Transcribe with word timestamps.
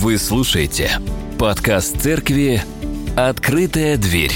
Вы 0.00 0.16
слушаете 0.16 0.92
подкаст 1.40 2.00
церкви 2.00 2.62
«Открытая 3.16 3.96
дверь». 3.96 4.30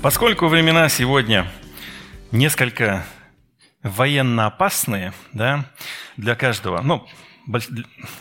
Поскольку 0.00 0.46
времена 0.46 0.88
сегодня 0.88 1.52
несколько 2.32 3.04
военно 3.82 4.46
опасные, 4.46 5.12
да, 5.34 5.66
для 6.16 6.34
каждого, 6.34 6.80
ну, 6.80 7.06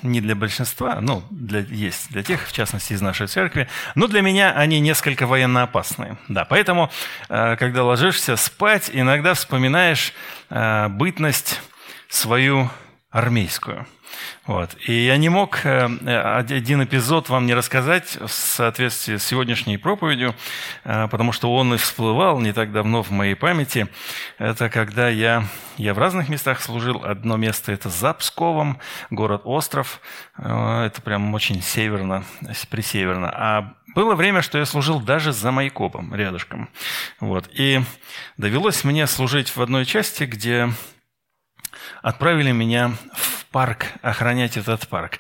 не 0.02 0.22
для 0.22 0.36
большинства, 0.36 1.00
ну, 1.02 1.24
для, 1.30 1.60
есть 1.60 2.12
для 2.12 2.24
тех, 2.24 2.48
в 2.48 2.52
частности, 2.52 2.94
из 2.94 3.02
нашей 3.02 3.28
церкви, 3.28 3.70
но 3.96 4.08
для 4.08 4.22
меня 4.22 4.52
они 4.52 4.80
несколько 4.80 5.28
военно 5.28 5.64
опасные. 5.64 6.18
Да, 6.28 6.46
поэтому, 6.46 6.92
э, 7.30 7.56
когда 7.58 7.84
ложишься 7.84 8.36
спать, 8.36 8.90
иногда 8.94 9.34
вспоминаешь 9.34 10.14
э, 10.50 10.88
бытность 10.90 11.62
свою 12.10 12.70
армейскую– 13.12 13.88
вот. 14.46 14.76
И 14.88 14.94
я 15.06 15.18
не 15.18 15.30
мог 15.30 15.66
э, 15.66 15.86
один 15.86 16.84
эпизод 16.84 17.30
вам 17.30 17.46
не 17.46 17.54
рассказать 17.54 18.18
в 18.20 18.30
соответствии 18.30 19.18
с 19.18 19.24
сегодняшней 19.24 19.78
проповедью, 19.78 20.36
э, 20.84 21.08
потому 21.08 21.32
что 21.32 21.54
он 21.54 21.74
и 21.74 21.78
всплывал 21.78 22.40
не 22.40 22.52
так 22.52 22.72
давно 22.72 23.04
в 23.04 23.12
моей 23.12 23.36
памяти. 23.36 23.88
Это 24.38 24.70
когда 24.70 25.08
я, 25.08 25.46
я 25.78 25.94
в 25.94 25.98
разных 25.98 26.30
местах 26.30 26.62
служил. 26.62 27.04
Одно 27.04 27.38
место– 27.38 27.72
это 27.74 27.90
за 27.90 28.14
Псковом, 28.14 28.80
город-остров. 29.10 30.02
Э, 30.38 30.86
это 30.86 31.02
прям 31.02 31.34
очень 31.34 31.62
северно, 31.62 32.26
присеверно. 32.70 33.30
А 33.34 33.74
было 33.96 34.16
время, 34.16 34.42
что 34.42 34.58
я 34.58 34.66
служил 34.66 35.00
даже 35.00 35.32
за 35.32 35.52
Майкопом, 35.52 36.14
рядышком. 36.14 36.70
Вот. 37.20 37.50
И 37.54 37.82
довелось 38.38 38.84
мне 38.84 39.08
служить 39.08 39.56
в 39.56 39.62
одной 39.62 39.86
части, 39.86 40.24
где 40.24 40.70
отправили 42.02 42.52
меня 42.52 42.94
в 43.14 43.43
парк, 43.54 43.86
охранять 44.02 44.58
этот 44.58 44.88
парк. 44.88 45.20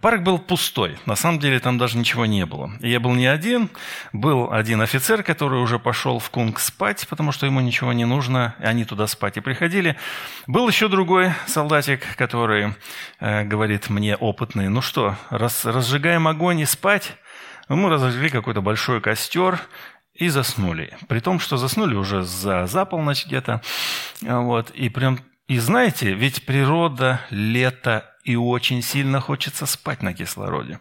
Парк 0.00 0.22
был 0.22 0.38
пустой. 0.38 0.98
На 1.06 1.14
самом 1.14 1.38
деле 1.38 1.60
там 1.60 1.78
даже 1.78 1.96
ничего 1.96 2.26
не 2.26 2.44
было. 2.44 2.72
Я 2.80 2.98
был 2.98 3.14
не 3.14 3.26
один. 3.26 3.70
Был 4.12 4.52
один 4.52 4.82
офицер, 4.82 5.22
который 5.22 5.62
уже 5.62 5.78
пошел 5.78 6.18
в 6.18 6.28
Кунг 6.30 6.58
спать, 6.58 7.06
потому 7.08 7.30
что 7.30 7.46
ему 7.46 7.60
ничего 7.60 7.92
не 7.92 8.04
нужно. 8.04 8.56
И 8.60 8.64
они 8.64 8.84
туда 8.84 9.06
спать 9.06 9.36
и 9.36 9.40
приходили. 9.40 9.96
Был 10.48 10.68
еще 10.68 10.88
другой 10.88 11.32
солдатик, 11.46 12.16
который 12.16 12.74
э, 13.20 13.44
говорит 13.44 13.88
мне, 13.88 14.16
опытный, 14.16 14.68
ну 14.68 14.82
что, 14.82 15.14
раз, 15.30 15.64
разжигаем 15.64 16.26
огонь 16.26 16.58
и 16.58 16.66
спать? 16.66 17.12
Мы 17.68 17.88
разожгли 17.88 18.30
какой-то 18.30 18.60
большой 18.60 19.00
костер, 19.00 19.60
и 20.12 20.28
заснули. 20.28 20.98
При 21.08 21.20
том, 21.20 21.40
что 21.40 21.56
заснули 21.56 21.94
уже 21.94 22.24
за, 22.24 22.66
за 22.66 22.84
полночь 22.84 23.24
где-то. 23.24 23.62
Вот, 24.20 24.70
и 24.70 24.90
прям 24.90 25.18
и 25.50 25.58
знаете, 25.58 26.12
ведь 26.12 26.46
природа, 26.46 27.22
лето, 27.30 28.08
и 28.22 28.36
очень 28.36 28.82
сильно 28.82 29.20
хочется 29.20 29.66
спать 29.66 30.00
на 30.00 30.14
кислороде. 30.14 30.78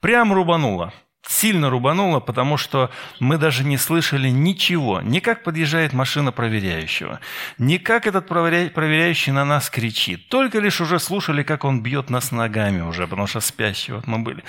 Прям 0.00 0.32
рубануло. 0.32 0.94
Сильно 1.28 1.68
рубануло, 1.68 2.20
потому 2.20 2.56
что 2.56 2.90
мы 3.20 3.36
даже 3.36 3.62
не 3.62 3.76
слышали 3.76 4.30
ничего. 4.30 5.02
Ни 5.02 5.18
как 5.18 5.42
подъезжает 5.42 5.92
машина 5.92 6.32
проверяющего, 6.32 7.20
ни 7.58 7.76
как 7.76 8.06
этот 8.06 8.26
проверяющий 8.26 9.32
на 9.32 9.44
нас 9.44 9.68
кричит. 9.68 10.30
Только 10.30 10.60
лишь 10.60 10.80
уже 10.80 10.98
слушали, 10.98 11.42
как 11.42 11.64
он 11.64 11.82
бьет 11.82 12.08
нас 12.08 12.32
ногами 12.32 12.80
уже, 12.80 13.06
потому 13.06 13.26
что 13.26 13.40
спящие 13.40 13.96
вот 13.96 14.06
мы 14.06 14.20
были. 14.20 14.42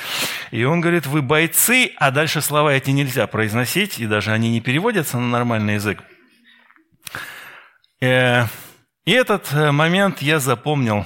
И 0.51 0.63
он 0.63 0.79
говорит, 0.79 1.07
вы 1.07 1.21
бойцы, 1.21 1.91
а 1.97 2.11
дальше 2.11 2.39
слова 2.39 2.71
эти 2.71 2.91
нельзя 2.91 3.27
произносить, 3.27 3.99
и 3.99 4.07
даже 4.07 4.31
они 4.31 4.49
не 4.49 4.61
переводятся 4.61 5.17
на 5.17 5.27
нормальный 5.27 5.73
язык. 5.73 6.01
Э, 7.99 8.45
и 9.07 9.11
этот 9.11 9.53
э, 9.53 9.71
момент 9.71 10.21
я 10.21 10.37
запомнил, 10.37 11.05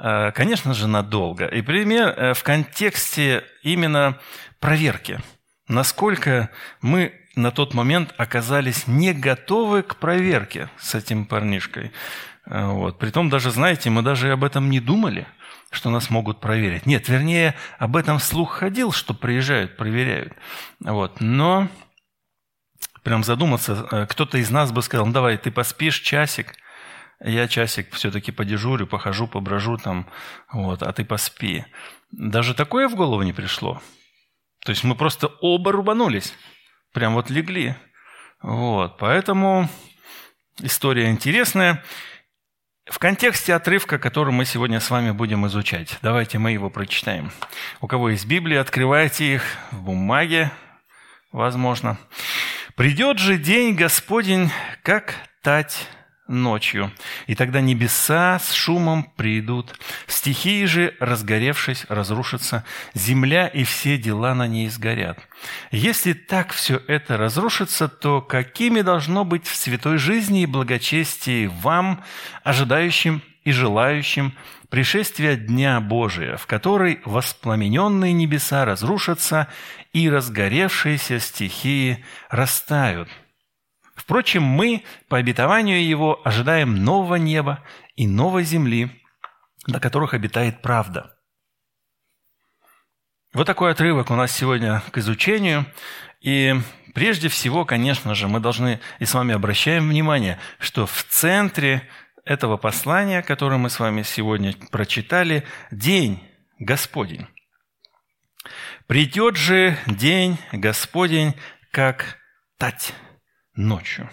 э, 0.00 0.32
конечно 0.32 0.74
же, 0.74 0.88
надолго. 0.88 1.46
И 1.46 1.62
пример 1.62 2.08
э, 2.08 2.34
в 2.34 2.42
контексте 2.42 3.44
именно 3.62 4.18
проверки. 4.58 5.20
Насколько 5.68 6.50
мы 6.80 7.12
на 7.36 7.52
тот 7.52 7.72
момент 7.72 8.12
оказались 8.16 8.88
не 8.88 9.12
готовы 9.12 9.84
к 9.84 9.94
проверке 9.94 10.70
с 10.76 10.96
этим 10.96 11.24
парнишкой. 11.24 11.92
Вот. 12.46 12.98
Притом 12.98 13.30
даже, 13.30 13.52
знаете, 13.52 13.90
мы 13.90 14.02
даже 14.02 14.32
об 14.32 14.42
этом 14.42 14.68
не 14.68 14.80
думали, 14.80 15.24
что 15.70 15.90
нас 15.90 16.10
могут 16.10 16.40
проверить. 16.40 16.84
Нет, 16.84 17.08
вернее, 17.08 17.54
об 17.78 17.94
этом 17.94 18.18
слух 18.18 18.54
ходил, 18.54 18.90
что 18.90 19.14
приезжают, 19.14 19.76
проверяют. 19.76 20.32
Вот. 20.80 21.20
Но 21.20 21.68
прям 23.04 23.22
задуматься, 23.22 24.08
кто-то 24.10 24.36
из 24.36 24.50
нас 24.50 24.72
бы 24.72 24.82
сказал, 24.82 25.06
ну 25.06 25.12
давай, 25.12 25.36
ты 25.36 25.52
поспишь 25.52 26.00
часик– 26.00 26.52
я 27.20 27.48
часик 27.48 27.92
все-таки 27.94 28.32
подежурю, 28.32 28.86
похожу, 28.86 29.26
поброжу 29.26 29.78
там, 29.78 30.08
вот, 30.52 30.82
а 30.82 30.92
ты 30.92 31.04
поспи. 31.04 31.64
Даже 32.10 32.54
такое 32.54 32.88
в 32.88 32.94
голову 32.94 33.22
не 33.22 33.32
пришло. 33.32 33.80
То 34.64 34.70
есть 34.70 34.84
мы 34.84 34.94
просто 34.94 35.28
оба 35.40 35.72
рубанулись, 35.72 36.34
прям 36.92 37.14
вот 37.14 37.30
легли. 37.30 37.74
Вот, 38.42 38.98
поэтому 38.98 39.68
история 40.60 41.10
интересная. 41.10 41.82
В 42.88 42.98
контексте 42.98 43.54
отрывка, 43.54 43.98
который 43.98 44.32
мы 44.32 44.44
сегодня 44.44 44.78
с 44.78 44.90
вами 44.90 45.10
будем 45.10 45.46
изучать, 45.46 45.98
давайте 46.02 46.38
мы 46.38 46.52
его 46.52 46.70
прочитаем. 46.70 47.32
У 47.80 47.88
кого 47.88 48.10
есть 48.10 48.26
Библия, 48.26 48.60
открывайте 48.60 49.34
их 49.34 49.42
в 49.72 49.82
бумаге, 49.82 50.52
возможно. 51.32 51.98
«Придет 52.76 53.18
же 53.18 53.38
день 53.38 53.74
Господень, 53.74 54.50
как 54.82 55.14
тать 55.42 55.88
ночью, 56.28 56.92
и 57.26 57.34
тогда 57.34 57.60
небеса 57.60 58.38
с 58.38 58.52
шумом 58.52 59.04
придут, 59.16 59.74
стихии 60.06 60.64
же, 60.64 60.94
разгоревшись, 60.98 61.86
разрушатся, 61.88 62.64
земля 62.94 63.46
и 63.46 63.64
все 63.64 63.96
дела 63.96 64.34
на 64.34 64.46
ней 64.46 64.68
сгорят. 64.68 65.18
Если 65.70 66.12
так 66.12 66.52
все 66.52 66.82
это 66.86 67.16
разрушится, 67.16 67.88
то 67.88 68.20
какими 68.20 68.80
должно 68.80 69.24
быть 69.24 69.46
в 69.46 69.54
святой 69.54 69.98
жизни 69.98 70.42
и 70.42 70.46
благочестии 70.46 71.46
вам, 71.46 72.02
ожидающим 72.42 73.22
и 73.44 73.52
желающим 73.52 74.34
пришествия 74.68 75.36
Дня 75.36 75.80
Божия, 75.80 76.36
в 76.36 76.46
который 76.46 77.00
воспламененные 77.04 78.12
небеса 78.12 78.64
разрушатся 78.64 79.48
и 79.92 80.10
разгоревшиеся 80.10 81.20
стихии 81.20 82.04
растают– 82.30 83.08
Впрочем, 83.96 84.42
мы, 84.42 84.84
по 85.08 85.16
обетованию 85.16 85.84
Его, 85.84 86.20
ожидаем 86.22 86.84
нового 86.84 87.16
неба 87.16 87.64
и 87.96 88.06
новой 88.06 88.44
земли, 88.44 89.02
на 89.66 89.80
которых 89.80 90.12
обитает 90.12 90.60
правда. 90.60 91.16
Вот 93.32 93.46
такой 93.46 93.72
отрывок 93.72 94.10
у 94.10 94.14
нас 94.14 94.32
сегодня 94.32 94.82
к 94.92 94.98
изучению. 94.98 95.66
И 96.20 96.54
прежде 96.94 97.28
всего, 97.28 97.64
конечно 97.64 98.14
же, 98.14 98.28
мы 98.28 98.38
должны 98.38 98.80
и 98.98 99.06
с 99.06 99.14
вами 99.14 99.34
обращаем 99.34 99.88
внимание, 99.88 100.38
что 100.58 100.86
в 100.86 101.04
центре 101.04 101.88
этого 102.24 102.58
послания, 102.58 103.22
которое 103.22 103.56
мы 103.56 103.70
с 103.70 103.80
вами 103.80 104.02
сегодня 104.02 104.54
прочитали, 104.70 105.44
день 105.70 106.22
Господень. 106.58 107.26
«Придет 108.86 109.36
же 109.36 109.76
день 109.86 110.38
Господень, 110.52 111.34
как 111.72 112.18
тать» 112.58 112.94
ночью. 113.56 114.08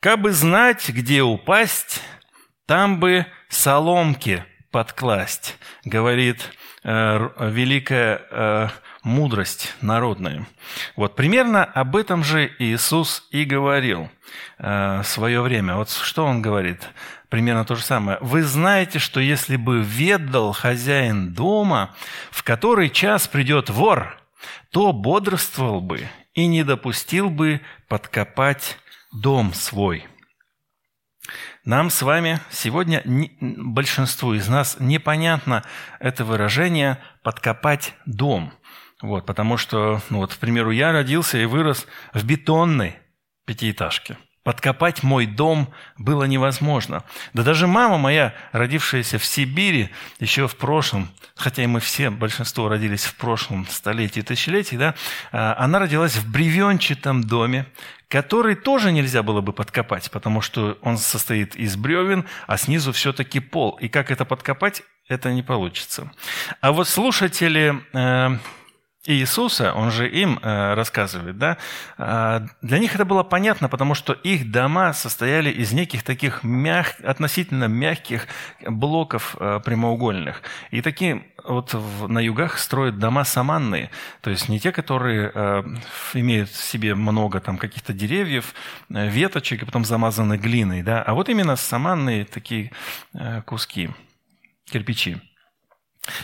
Как 0.00 0.20
бы 0.20 0.32
знать, 0.32 0.88
где 0.88 1.22
упасть, 1.22 2.02
там 2.66 3.00
бы 3.00 3.26
соломки 3.48 4.44
подкласть, 4.70 5.56
говорит 5.84 6.50
э, 6.84 7.30
великая 7.50 8.22
э, 8.30 8.68
мудрость 9.02 9.74
народная. 9.80 10.46
Вот 10.96 11.16
примерно 11.16 11.64
об 11.64 11.96
этом 11.96 12.22
же 12.22 12.52
Иисус 12.58 13.26
и 13.30 13.44
говорил 13.44 14.10
э, 14.58 15.00
в 15.02 15.06
свое 15.06 15.40
время. 15.40 15.76
Вот 15.76 15.90
что 15.90 16.24
он 16.26 16.42
говорит? 16.42 16.88
Примерно 17.28 17.64
то 17.64 17.74
же 17.74 17.82
самое. 17.82 18.18
Вы 18.20 18.42
знаете, 18.42 18.98
что 18.98 19.18
если 19.18 19.56
бы 19.56 19.80
ведал 19.80 20.52
хозяин 20.52 21.32
дома, 21.32 21.94
в 22.30 22.42
который 22.42 22.90
час 22.90 23.26
придет 23.26 23.70
вор, 23.70 24.16
то 24.70 24.92
бодрствовал 24.92 25.80
бы 25.80 26.08
и 26.34 26.46
не 26.46 26.64
допустил 26.64 27.30
бы 27.30 27.60
подкопать 27.88 28.78
дом 29.12 29.54
свой. 29.54 30.06
Нам 31.64 31.90
с 31.90 32.02
вами 32.02 32.40
сегодня, 32.50 33.02
большинству 33.40 34.34
из 34.34 34.48
нас, 34.48 34.76
непонятно 34.78 35.64
это 35.98 36.24
выражение 36.24 36.98
«подкопать 37.22 37.94
дом». 38.06 38.52
Вот, 39.02 39.26
потому 39.26 39.56
что, 39.56 40.00
ну 40.08 40.18
вот, 40.18 40.34
к 40.34 40.38
примеру, 40.38 40.70
я 40.70 40.92
родился 40.92 41.38
и 41.38 41.44
вырос 41.44 41.86
в 42.14 42.24
бетонной 42.24 42.96
пятиэтажке. 43.44 44.16
Подкопать 44.46 45.02
мой 45.02 45.26
дом 45.26 45.74
было 45.98 46.22
невозможно. 46.22 47.02
Да 47.32 47.42
даже 47.42 47.66
мама 47.66 47.98
моя, 47.98 48.32
родившаяся 48.52 49.18
в 49.18 49.24
Сибири 49.24 49.90
еще 50.20 50.46
в 50.46 50.54
прошлом, 50.54 51.08
хотя 51.34 51.64
и 51.64 51.66
мы 51.66 51.80
все, 51.80 52.10
большинство 52.10 52.68
родились 52.68 53.06
в 53.06 53.16
прошлом 53.16 53.66
столетии, 53.66 54.20
тысячелетии, 54.20 54.76
да, 54.76 54.94
а, 55.32 55.56
она 55.58 55.80
родилась 55.80 56.14
в 56.14 56.30
бревенчатом 56.30 57.24
доме, 57.24 57.66
который 58.06 58.54
тоже 58.54 58.92
нельзя 58.92 59.24
было 59.24 59.40
бы 59.40 59.52
подкопать, 59.52 60.12
потому 60.12 60.40
что 60.40 60.78
он 60.80 60.96
состоит 60.96 61.56
из 61.56 61.74
бревен, 61.74 62.24
а 62.46 62.56
снизу 62.56 62.92
все-таки 62.92 63.40
пол. 63.40 63.72
И 63.80 63.88
как 63.88 64.12
это 64.12 64.24
подкопать, 64.24 64.84
это 65.08 65.32
не 65.32 65.42
получится. 65.42 66.12
А 66.60 66.70
вот 66.70 66.86
слушатели 66.86 67.82
э, 67.92 68.38
Иисуса, 69.06 69.72
он 69.72 69.90
же 69.90 70.08
им 70.08 70.38
э, 70.42 70.74
рассказывает, 70.74 71.38
да, 71.38 71.58
э, 71.98 72.46
для 72.62 72.78
них 72.78 72.94
это 72.94 73.04
было 73.04 73.22
понятно, 73.22 73.68
потому 73.68 73.94
что 73.94 74.12
их 74.12 74.50
дома 74.50 74.92
состояли 74.92 75.50
из 75.50 75.72
неких 75.72 76.02
таких 76.02 76.42
мяг, 76.42 76.96
относительно 77.04 77.64
мягких 77.64 78.26
блоков 78.66 79.36
э, 79.38 79.60
прямоугольных. 79.64 80.42
И 80.70 80.82
такие 80.82 81.24
вот 81.44 81.74
на 82.08 82.18
югах 82.18 82.58
строят 82.58 82.98
дома 82.98 83.24
саманные, 83.24 83.90
то 84.20 84.30
есть 84.30 84.48
не 84.48 84.58
те, 84.58 84.72
которые 84.72 85.30
э, 85.32 85.62
имеют 86.14 86.50
в 86.50 86.64
себе 86.64 86.94
много 86.94 87.40
там 87.40 87.58
каких-то 87.58 87.92
деревьев, 87.92 88.54
веточек, 88.88 89.62
и 89.62 89.64
потом 89.64 89.84
замазаны 89.84 90.36
глиной, 90.36 90.82
да, 90.82 91.02
а 91.02 91.14
вот 91.14 91.28
именно 91.28 91.56
саманные 91.56 92.24
такие 92.24 92.72
куски, 93.44 93.90
кирпичи. 94.64 95.18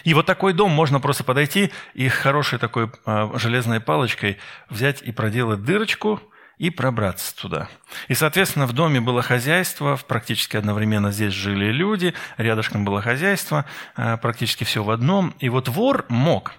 И 0.05 0.15
вот 0.15 0.27
такой 0.27 0.53
дом 0.53 0.71
можно 0.71 1.01
просто 1.01 1.25
подойти 1.25 1.71
и 1.95 2.09
хорошей 2.09 2.59
такой 2.59 2.91
э, 3.07 3.31
железной 3.35 3.81
палочкой 3.81 4.39
взять 4.69 5.03
и 5.03 5.13
проделать 5.13 5.65
дырочку 5.65 6.21
и 6.59 6.71
пробраться 6.71 7.35
туда. 7.37 7.69
И, 8.09 8.15
соответственно, 8.15 8.67
в 8.67 8.73
доме 8.73 9.01
было 9.01 9.23
хозяйство, 9.23 9.99
практически 10.07 10.57
одновременно 10.57 11.11
здесь 11.11 11.33
жили 11.33 11.73
люди, 11.73 12.15
рядышком 12.37 12.85
было 12.85 13.03
хозяйство, 13.03 13.65
э, 13.97 14.17
практически 14.19 14.65
все 14.65 14.83
в 14.83 14.91
одном. 14.91 15.35
И 15.41 15.49
вот 15.49 15.69
вор 15.69 16.07
мог 16.09 16.53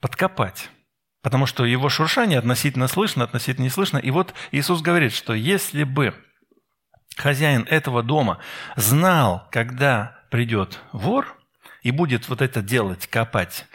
подкопать, 0.00 0.70
потому 1.22 1.46
что 1.46 1.64
его 1.64 1.88
шуршание 1.88 2.38
относительно 2.38 2.86
слышно, 2.86 3.24
относительно 3.24 3.64
не 3.64 3.70
слышно. 3.70 3.98
И 3.98 4.10
вот 4.10 4.34
Иисус 4.52 4.82
говорит, 4.82 5.12
что 5.12 5.34
если 5.34 5.84
бы 5.84 6.14
хозяин 7.16 7.66
этого 7.68 8.02
дома 8.02 8.38
знал, 8.76 9.48
когда 9.50 10.16
придет 10.30 10.78
вор– 10.92 11.34
и 11.82 11.90
будет 11.90 12.28
вот 12.28 12.42
это 12.42 12.62
делать, 12.62 13.06
копать, 13.06 13.66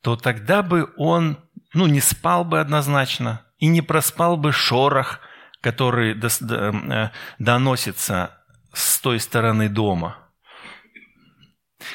то 0.00 0.16
тогда 0.16 0.62
бы 0.62 0.92
он 0.96 1.38
ну, 1.74 1.86
не 1.86 2.00
спал 2.00 2.44
бы 2.44 2.60
однозначно 2.60 3.42
и 3.58 3.66
не 3.66 3.82
проспал 3.82 4.36
бы 4.36 4.52
шорох, 4.52 5.20
который 5.60 6.14
э, 6.18 7.10
доносится 7.38 8.38
с 8.72 9.00
той 9.00 9.20
стороны 9.20 9.68
дома. 9.68 10.18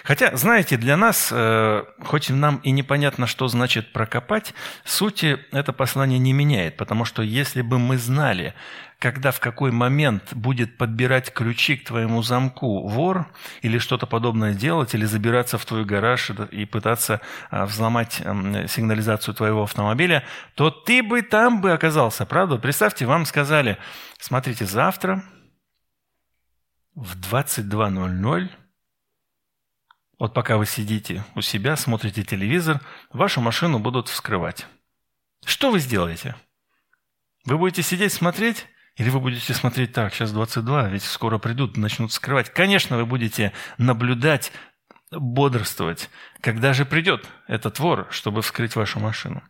Хотя, 0.03 0.35
знаете, 0.35 0.77
для 0.77 0.97
нас, 0.97 1.29
э, 1.31 1.83
хоть 2.03 2.29
нам 2.29 2.57
и 2.57 2.71
непонятно, 2.71 3.27
что 3.27 3.47
значит 3.47 3.93
прокопать, 3.93 4.53
сути 4.83 5.39
это 5.51 5.73
послание 5.73 6.19
не 6.19 6.33
меняет, 6.33 6.77
потому 6.77 7.05
что 7.05 7.21
если 7.21 7.61
бы 7.61 7.79
мы 7.79 7.97
знали, 7.97 8.53
когда 8.99 9.31
в 9.31 9.39
какой 9.39 9.71
момент 9.71 10.33
будет 10.33 10.77
подбирать 10.77 11.31
ключи 11.31 11.77
к 11.77 11.85
твоему 11.85 12.23
замку 12.23 12.87
вор 12.87 13.27
или 13.61 13.77
что-то 13.77 14.07
подобное 14.07 14.53
делать, 14.53 14.95
или 14.95 15.05
забираться 15.05 15.57
в 15.57 15.65
твой 15.65 15.85
гараж 15.85 16.31
и 16.51 16.65
пытаться 16.65 17.21
а, 17.51 17.65
взломать 17.65 18.21
эм, 18.21 18.67
сигнализацию 18.67 19.35
твоего 19.35 19.63
автомобиля, 19.63 20.23
то 20.55 20.71
ты 20.71 21.03
бы 21.03 21.21
там 21.21 21.61
бы 21.61 21.73
оказался, 21.73 22.25
правда? 22.25 22.57
Представьте, 22.57 23.05
вам 23.05 23.25
сказали, 23.25 23.77
смотрите, 24.19 24.65
завтра 24.65 25.23
в 26.95 27.15
22.00 27.19 28.49
вот 30.19 30.33
пока 30.33 30.57
вы 30.57 30.65
сидите 30.65 31.23
у 31.35 31.41
себя, 31.41 31.75
смотрите 31.75 32.23
телевизор, 32.23 32.81
вашу 33.13 33.39
машину 33.39 33.77
будут 33.77 34.07
вскрывать. 34.07 34.65
Что 35.45 35.69
вы 35.69 35.79
сделаете? 35.79 36.35
Вы 37.45 37.59
будете 37.59 37.83
сидеть, 37.83 38.13
смотреть? 38.13 38.65
Или 38.97 39.09
вы 39.09 39.19
будете 39.19 39.53
смотреть 39.53 39.93
так, 39.93 40.13
сейчас 40.13 40.31
22, 40.31 40.89
ведь 40.89 41.03
скоро 41.03 41.37
придут, 41.37 41.77
начнут 41.77 42.11
скрывать. 42.11 42.49
Конечно, 42.49 42.97
вы 42.97 43.05
будете 43.05 43.53
наблюдать, 43.77 44.51
бодрствовать, 45.11 46.09
когда 46.41 46.73
же 46.73 46.83
придет 46.83 47.25
этот 47.47 47.79
вор, 47.79 48.07
чтобы 48.09 48.41
вскрыть 48.41 48.75
вашу 48.75 48.99
машину. 48.99 49.43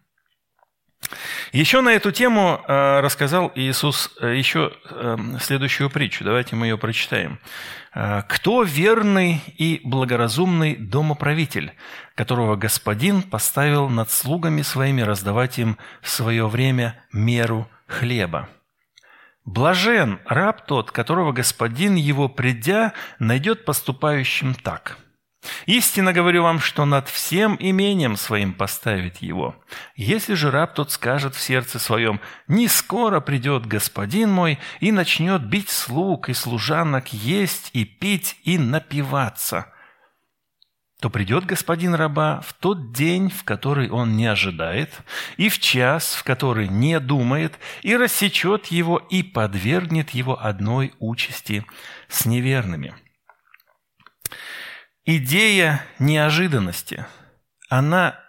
Еще 1.53 1.81
на 1.81 1.94
эту 1.94 2.11
тему 2.11 2.61
э, 2.67 2.99
рассказал 2.99 3.51
Иисус 3.55 4.11
э, 4.19 4.35
еще 4.35 4.73
э, 4.89 5.17
следующую 5.39 5.89
притчу. 5.89 6.25
Давайте 6.25 6.55
мы 6.55 6.67
ее 6.67 6.77
прочитаем. 6.77 7.39
«Кто 8.27 8.61
верный 8.61 9.41
и 9.57 9.81
благоразумный 9.83 10.75
домоправитель, 10.75 11.73
которого 12.13 12.55
Господин 12.55 13.23
поставил 13.23 13.89
над 13.89 14.11
слугами 14.11 14.61
своими 14.61 15.01
раздавать 15.01 15.57
им 15.57 15.79
в 16.03 16.09
свое 16.09 16.47
время 16.47 17.03
меру 17.11 17.67
хлеба?» 17.88 18.50
Блажен 19.47 20.19
раб 20.25 20.67
тот, 20.67 20.91
которого 20.91 21.31
господин 21.31 21.95
его, 21.95 22.29
придя, 22.29 22.94
найдет 23.17 23.65
поступающим 23.65 24.53
так– 24.53 24.99
Истинно 25.65 26.13
говорю 26.13 26.44
вам, 26.44 26.59
что 26.59 26.85
над 26.85 27.07
всем 27.07 27.57
имением 27.59 28.15
своим 28.17 28.53
поставит 28.53 29.17
его. 29.17 29.55
Если 29.95 30.33
же 30.33 30.51
раб 30.51 30.73
тот 30.73 30.91
скажет 30.91 31.35
в 31.35 31.41
сердце 31.41 31.79
своем, 31.79 32.19
«Не 32.47 32.67
скоро 32.67 33.19
придет 33.19 33.65
господин 33.65 34.31
мой 34.31 34.59
и 34.79 34.91
начнет 34.91 35.45
бить 35.45 35.69
слуг 35.69 36.29
и 36.29 36.33
служанок, 36.33 37.13
есть 37.13 37.69
и 37.73 37.85
пить 37.85 38.38
и 38.43 38.57
напиваться», 38.57 39.71
то 40.99 41.09
придет 41.09 41.45
господин 41.45 41.94
раба 41.94 42.41
в 42.41 42.53
тот 42.53 42.91
день, 42.91 43.29
в 43.29 43.44
который 43.44 43.89
он 43.89 44.17
не 44.17 44.25
ожидает, 44.25 44.91
и 45.38 45.49
в 45.49 45.59
час, 45.59 46.15
в 46.15 46.23
который 46.23 46.67
не 46.67 46.99
думает, 46.99 47.59
и 47.83 47.95
рассечет 47.95 48.67
его 48.67 48.97
и 48.97 49.21
подвергнет 49.21 50.11
его 50.11 50.44
одной 50.44 50.94
участи 50.99 51.65
с 52.07 52.25
неверными». 52.25 52.95
Идея 55.09 55.85
неожиданности, 55.99 57.05
она 57.69 58.19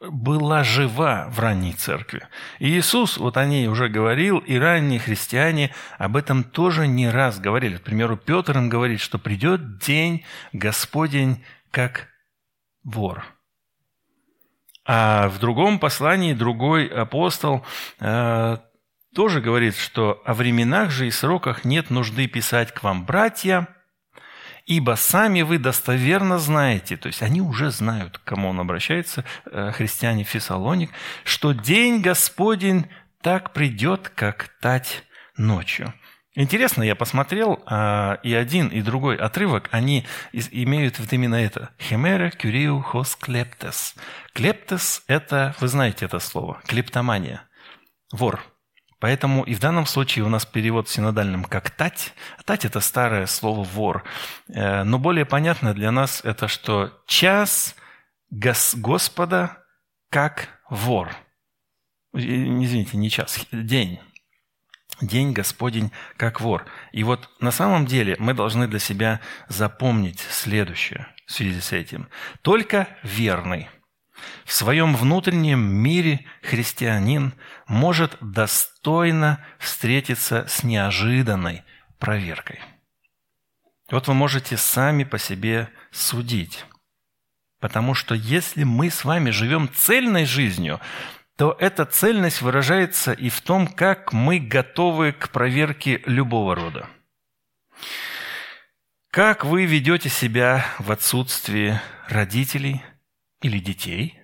была 0.00 0.64
жива 0.64 1.28
в 1.30 1.38
ранней 1.38 1.72
церкви. 1.72 2.26
И 2.58 2.68
Иисус 2.68 3.18
вот 3.18 3.36
о 3.36 3.46
ней 3.46 3.68
уже 3.68 3.88
говорил, 3.88 4.38
и 4.38 4.56
ранние 4.56 4.98
христиане 4.98 5.72
об 5.96 6.16
этом 6.16 6.44
тоже 6.44 6.86
не 6.86 7.08
раз 7.08 7.38
говорили. 7.38 7.76
К 7.76 7.82
примеру, 7.82 8.16
Петр 8.16 8.58
им 8.58 8.68
говорит, 8.68 9.00
что 9.00 9.18
придет 9.18 9.78
день 9.78 10.24
Господень 10.52 11.44
как 11.70 12.08
вор. 12.84 13.24
А 14.86 15.28
в 15.28 15.38
другом 15.38 15.78
послании 15.78 16.34
другой 16.34 16.86
апостол 16.86 17.64
э, 18.00 18.58
тоже 19.14 19.40
говорит, 19.40 19.76
что 19.76 20.22
о 20.26 20.34
временах 20.34 20.90
же 20.90 21.06
и 21.06 21.10
сроках 21.10 21.64
нет 21.64 21.88
нужды 21.90 22.26
писать 22.26 22.72
к 22.72 22.82
вам, 22.82 23.06
братья, 23.06 23.68
ибо 24.66 24.96
сами 24.96 25.42
вы 25.42 25.58
достоверно 25.58 26.38
знаете, 26.38 26.96
то 26.96 27.06
есть 27.06 27.22
они 27.22 27.40
уже 27.40 27.70
знают, 27.70 28.18
к 28.18 28.24
кому 28.24 28.50
он 28.50 28.60
обращается, 28.60 29.24
э, 29.46 29.72
христиане 29.72 30.24
Фессалоник, 30.24 30.90
что 31.24 31.52
день 31.52 32.02
Господень 32.02 32.86
так 33.22 33.54
придет, 33.54 34.10
как 34.14 34.50
тать 34.60 35.04
ночью. 35.38 35.94
Интересно, 36.34 36.82
я 36.82 36.96
посмотрел, 36.96 37.62
а, 37.66 38.18
и 38.22 38.34
один, 38.34 38.68
и 38.68 38.82
другой 38.82 39.16
отрывок, 39.16 39.68
они 39.70 40.04
имеют 40.32 40.98
вот 40.98 41.12
именно 41.12 41.36
это. 41.36 41.70
Химера 41.80 42.30
кюриу 42.30 42.80
хос 42.80 43.16
клептес. 43.16 43.94
Клептес– 44.32 45.04
это, 45.06 45.54
вы 45.60 45.68
знаете 45.68 46.06
это 46.06 46.18
слово, 46.18 46.60
клептомания, 46.66 47.42
вор– 48.12 48.42
Поэтому 49.04 49.42
и 49.42 49.54
в 49.54 49.60
данном 49.60 49.84
случае 49.84 50.24
у 50.24 50.30
нас 50.30 50.46
перевод 50.46 50.88
в 50.88 50.90
синодальном 50.90 51.44
как 51.44 51.68
«тать». 51.68 52.14
«Тать»– 52.46 52.64
это 52.64 52.80
старое 52.80 53.26
слово 53.26 53.62
«вор». 53.62 54.02
Э, 54.48 54.82
но 54.82 54.98
более 54.98 55.26
понятно 55.26 55.74
для 55.74 55.90
нас 55.90 56.22
это, 56.24 56.48
что 56.48 56.90
час 57.06 57.76
Господа 58.30 59.58
как 60.08 60.48
вор. 60.70 61.14
Извините, 62.14 62.96
не 62.96 63.10
час, 63.10 63.46
день. 63.52 64.00
День 65.06 65.32
Господень 65.32 65.92
как 66.16 66.40
вор. 66.40 66.66
И 66.92 67.04
вот 67.04 67.30
на 67.40 67.50
самом 67.50 67.86
деле 67.86 68.16
мы 68.18 68.34
должны 68.34 68.68
для 68.68 68.78
себя 68.78 69.20
запомнить 69.48 70.20
следующее 70.20 71.06
в 71.26 71.32
связи 71.32 71.60
с 71.60 71.72
этим. 71.72 72.08
Только 72.42 72.88
верный– 73.02 73.68
в 74.44 74.52
своем 74.52 74.94
внутреннем 74.94 75.60
мире 75.60 76.24
христианин 76.42 77.34
может 77.66 78.16
достойно 78.20 79.44
встретиться 79.58 80.46
с 80.48 80.62
неожиданной 80.62 81.64
проверкой. 81.98 82.60
Вот 83.90 84.08
вы 84.08 84.14
можете 84.14 84.56
сами 84.56 85.04
по 85.04 85.18
себе 85.18 85.68
судить. 85.90 86.64
Потому 87.60 87.94
что 87.94 88.14
если 88.14 88.64
мы 88.64 88.90
с 88.90 89.04
вами 89.04 89.30
живем 89.30 89.70
цельной 89.74 90.26
жизнью, 90.26 90.80
то 91.36 91.56
эта 91.58 91.84
цельность 91.84 92.42
выражается 92.42 93.12
и 93.12 93.28
в 93.28 93.40
том, 93.40 93.66
как 93.66 94.12
мы 94.12 94.38
готовы 94.38 95.12
к 95.12 95.30
проверке 95.30 96.02
любого 96.06 96.54
рода. 96.54 96.88
Как 99.10 99.44
вы 99.44 99.64
ведете 99.64 100.08
себя 100.08 100.64
в 100.78 100.90
отсутствии 100.90 101.80
родителей 102.08 102.82
или 103.42 103.58
детей, 103.58 104.20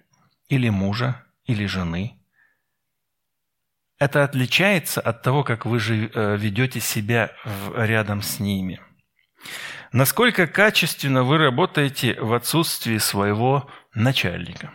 или 0.49 0.69
мужа, 0.69 1.25
или 1.45 1.67
жены? 1.67 2.17
Это 3.99 4.25
отличается 4.25 5.01
от 5.01 5.23
того, 5.23 5.45
как 5.45 5.67
вы 5.67 5.79
э, 5.79 6.37
ведете 6.37 6.81
себя 6.81 7.33
рядом 7.77 8.23
с 8.23 8.41
ними. 8.41 8.81
Насколько 9.93 10.47
качественно 10.47 11.23
вы 11.23 11.39
работаете 11.39 12.15
в 12.21 12.33
отсутствии 12.33 12.99
своего 12.99 13.69
начальника? 13.95 14.73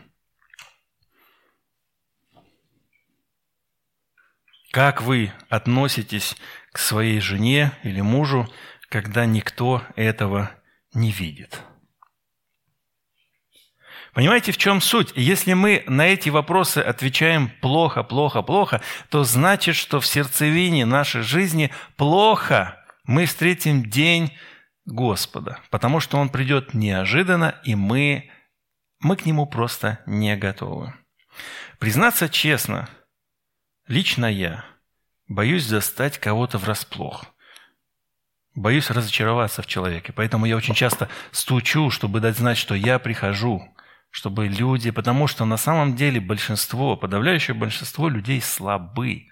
Как 4.76 5.02
вы 5.02 5.32
относитесь 5.48 6.36
к 6.74 6.80
своей 6.80 7.22
жене 7.22 7.72
или 7.84 8.02
мужу, 8.02 8.46
когда 8.90 9.26
никто 9.26 9.82
этого 9.96 10.52
не 10.94 11.14
видит? 11.14 11.62
Понимаете, 14.14 14.52
в 14.52 14.58
чем 14.58 14.82
суть? 14.82 15.14
Если 15.16 15.54
мы 15.54 15.86
на 15.88 16.08
эти 16.08 16.28
вопросы 16.28 16.80
отвечаем 16.80 17.54
плохо, 17.62 18.04
плохо, 18.04 18.42
плохо, 18.42 18.82
то 19.08 19.24
значит, 19.24 19.78
что 19.78 20.02
в 20.02 20.06
сердцевине 20.06 20.84
нашей 20.86 21.22
жизни 21.22 21.72
плохо 21.96 22.78
мы 23.06 23.28
встретим 23.28 23.90
день 23.90 24.38
Господа, 24.84 25.60
потому 25.70 26.02
что 26.02 26.18
Он 26.18 26.28
придет 26.28 26.74
неожиданно, 26.74 27.62
и 27.64 27.76
мы, 27.76 28.30
мы 29.00 29.16
к 29.16 29.26
Нему 29.26 29.46
просто 29.46 30.00
не 30.06 30.36
готовы. 30.36 30.94
Признаться 31.80 32.28
честно– 32.28 32.90
Лично 33.88 34.26
я 34.26 34.66
боюсь 35.28 35.64
застать 35.64 36.18
кого-то 36.18 36.58
врасплох. 36.58 37.26
Боюсь 38.56 38.90
разочароваться 38.90 39.62
в 39.62 39.68
человеке. 39.68 40.12
Поэтому 40.12 40.46
я 40.46 40.56
очень 40.56 40.74
часто 40.74 41.08
стучу, 41.32 41.92
чтобы 41.92 42.20
дать 42.20 42.38
знать, 42.38 42.58
что 42.58 42.74
я 42.74 42.98
прихожу, 43.00 43.68
чтобы 44.10 44.48
люди... 44.48 44.90
Потому 44.90 45.28
что 45.28 45.46
на 45.46 45.58
самом 45.58 45.96
деле 45.96 46.20
большинство, 46.20 46.96
подавляющее 46.96 47.54
большинство 47.54 48.10
людей 48.10 48.42
слабы, 48.42 49.28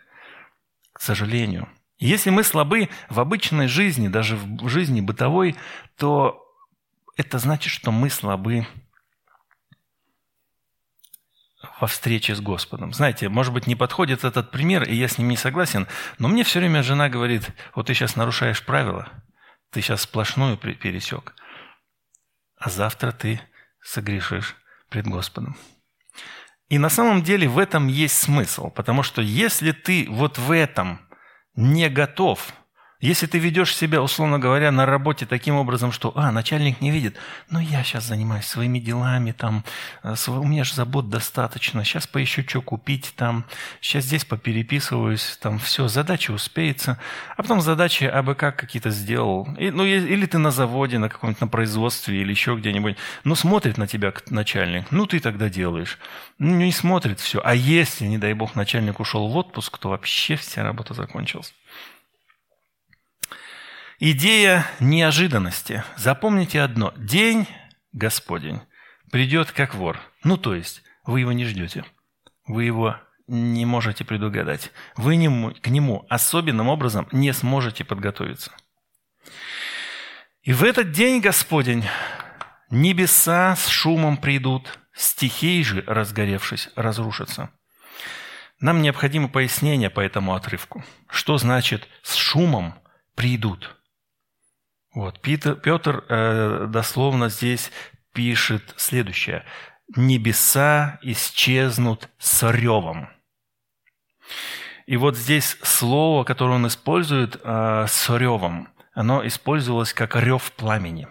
к 0.91 1.01
сожалению. 1.01 1.67
Если 1.98 2.29
мы 2.29 2.43
слабы 2.43 2.89
в 3.10 3.19
обычной 3.19 3.67
жизни, 3.67 4.07
даже 4.07 4.36
в 4.36 4.67
жизни 4.67 5.01
бытовой, 5.01 5.55
то 5.98 6.45
это 7.15 7.39
значит, 7.39 7.72
что 7.72 7.91
мы 7.91 8.10
слабы 8.10 8.67
во 11.84 11.88
встрече 11.88 12.34
с 12.34 12.40
Господом. 12.40 12.94
Знаете, 12.94 13.28
может 13.28 13.52
быть, 13.52 13.68
не 13.68 13.75
подходит 13.75 14.24
этот 14.24 14.52
пример, 14.52 14.84
и 14.84 14.96
я 14.96 15.10
с 15.10 15.18
ним 15.18 15.28
не 15.28 15.36
согласен, 15.36 15.86
но 16.18 16.30
мне 16.30 16.46
все 16.46 16.60
время 16.60 16.82
жена 16.82 17.10
говорит, 17.10 17.50
вот 17.75 17.88
ты 17.88 17.94
сейчас 17.94 18.16
нарушаешь 18.16 18.63
правила, 18.63 19.10
ты 19.70 19.82
сейчас 19.82 20.04
сплошную 20.04 20.56
пересек, 20.56 21.36
а 22.56 22.70
завтра 22.70 23.12
ты 23.12 23.42
согрешишь 23.82 24.56
пред 24.88 25.08
Господом. 25.08 25.58
И 26.70 26.78
на 26.78 26.88
самом 26.88 27.22
деле 27.22 27.50
в 27.50 27.60
этом 27.60 27.88
есть 27.88 28.16
смысл, 28.16 28.70
потому 28.70 29.04
что 29.04 29.22
если 29.22 29.74
ты 29.74 30.08
вот 30.10 30.38
в 30.38 30.52
этом 30.52 31.02
не 31.54 31.90
готов 31.90 32.54
если 33.07 33.27
ты 33.27 33.38
ведешь 33.38 33.75
себя, 33.75 34.01
условно 34.01 34.39
говоря, 34.39 34.72
на 34.72 34.86
работе 34.86 35.25
таким 35.25 35.55
образом, 35.55 35.91
что, 35.91 36.13
а, 36.15 36.31
начальник 36.31 36.79
не 36.79 36.89
видит, 36.89 37.17
ну, 37.50 37.60
я 37.60 37.83
сейчас 37.83 38.05
занимаюсь 38.05 38.45
своими 38.45 38.79
делами, 38.79 39.33
там, 39.33 39.65
э, 40.03 40.15
у 40.27 40.43
меня 40.45 40.63
же 40.63 40.74
забот 40.74 41.10
достаточно, 41.10 41.83
сейчас 41.83 42.07
поищу, 42.07 42.43
что 42.48 42.62
купить, 42.62 43.13
там, 43.17 43.43
сейчас 43.81 44.05
здесь 44.05 44.24
попереписываюсь, 44.24 45.38
там, 45.41 45.60
все, 45.60 45.88
задача 45.89 46.31
успеется, 46.31 46.98
а 47.36 47.41
потом 47.41 47.60
задачи 47.60 48.05
абы 48.05 48.36
как 48.36 48.55
какие-то 48.55 48.89
сделал, 48.89 49.50
и, 49.60 49.69
ну, 49.69 49.86
или 49.86 50.25
ты 50.25 50.38
на 50.38 50.51
заводе, 50.51 50.98
на 50.98 51.10
каком-нибудь 51.10 51.41
на 51.41 51.48
производстве 51.48 52.22
или 52.22 52.31
еще 52.31 52.55
где-нибудь, 52.55 52.95
ну, 53.25 53.36
смотрит 53.36 53.77
на 53.77 53.86
тебя 53.86 54.13
начальник, 54.29 54.91
ну, 54.91 55.05
ты 55.07 55.19
тогда 55.19 55.50
делаешь. 55.50 56.00
Ну, 56.39 56.55
не 56.55 56.72
смотрит 56.72 57.19
все. 57.19 57.41
А 57.43 57.53
если, 57.53 58.05
не 58.05 58.17
дай 58.17 58.33
бог, 58.33 58.55
начальник 58.55 59.00
ушел 59.00 59.27
в 59.27 59.36
отпуск, 59.36 59.77
то 59.77 59.89
вообще 59.89 60.36
вся 60.36 60.63
работа 60.63 60.93
закончилась. 60.93 61.53
Идея 64.00 64.66
неожиданности. 64.80 65.84
Запомните 65.98 66.62
одно. 66.62 66.94
День 66.98 67.48
Господень 67.92 68.62
придет 69.12 69.52
как 69.52 69.76
вор. 69.76 70.00
Ну, 70.24 70.38
то 70.38 70.56
есть, 70.56 70.84
вы 71.06 71.20
его 71.20 71.32
не 71.32 71.46
ждете. 71.46 71.86
Вы 72.48 72.64
его 72.66 72.98
не 73.28 73.66
можете 73.66 74.04
предугадать. 74.04 74.72
Вы 74.96 75.16
к 75.62 75.68
нему 75.68 76.06
особенным 76.10 76.70
образом 76.70 77.08
не 77.12 77.32
сможете 77.34 77.86
подготовиться. 77.86 78.52
И 80.42 80.52
в 80.52 80.64
этот 80.64 80.92
день 80.92 81.22
Господень 81.22 81.86
небеса 82.70 83.56
с 83.56 83.68
шумом 83.68 84.18
придут, 84.18 84.80
стихии 84.94 85.62
же, 85.62 85.84
разгоревшись, 85.88 86.70
разрушатся. 86.76 87.52
Нам 88.60 88.82
необходимо 88.82 89.30
пояснение 89.30 89.90
по 89.90 90.00
этому 90.00 90.36
отрывку. 90.36 90.84
Что 91.08 91.38
значит 91.38 91.88
«с 92.02 92.16
шумом 92.16 92.76
придут»? 93.16 93.78
Вот. 94.94 95.20
Питер, 95.22 95.56
Петр 95.56 96.06
э, 96.08 96.68
дословно 96.70 97.30
здесь 97.30 97.72
пишет 98.14 98.74
следующее. 98.78 99.44
«Небеса 99.96 101.00
исчезнут 101.02 102.10
с 102.20 102.50
ревом». 102.52 103.10
И 104.86 104.98
вот 104.98 105.18
здесь 105.18 105.58
слово, 105.64 106.24
которое 106.24 106.56
он 106.56 106.68
использует 106.68 107.40
э, 107.42 107.86
с 107.88 108.10
ревом, 108.16 108.70
оно 108.94 109.26
использовалось 109.26 109.94
как 109.94 110.16
рев 110.16 110.52
пламени. 110.54 111.08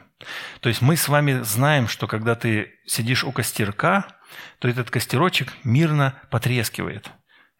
То 0.60 0.68
есть 0.68 0.82
мы 0.82 0.96
с 0.96 1.08
вами 1.08 1.42
знаем, 1.42 1.88
что 1.88 2.06
когда 2.06 2.34
ты 2.34 2.74
сидишь 2.86 3.24
у 3.24 3.32
костерка, 3.32 4.06
то 4.58 4.68
этот 4.68 4.90
костерочек 4.90 5.52
мирно 5.64 6.14
потрескивает. 6.30 7.10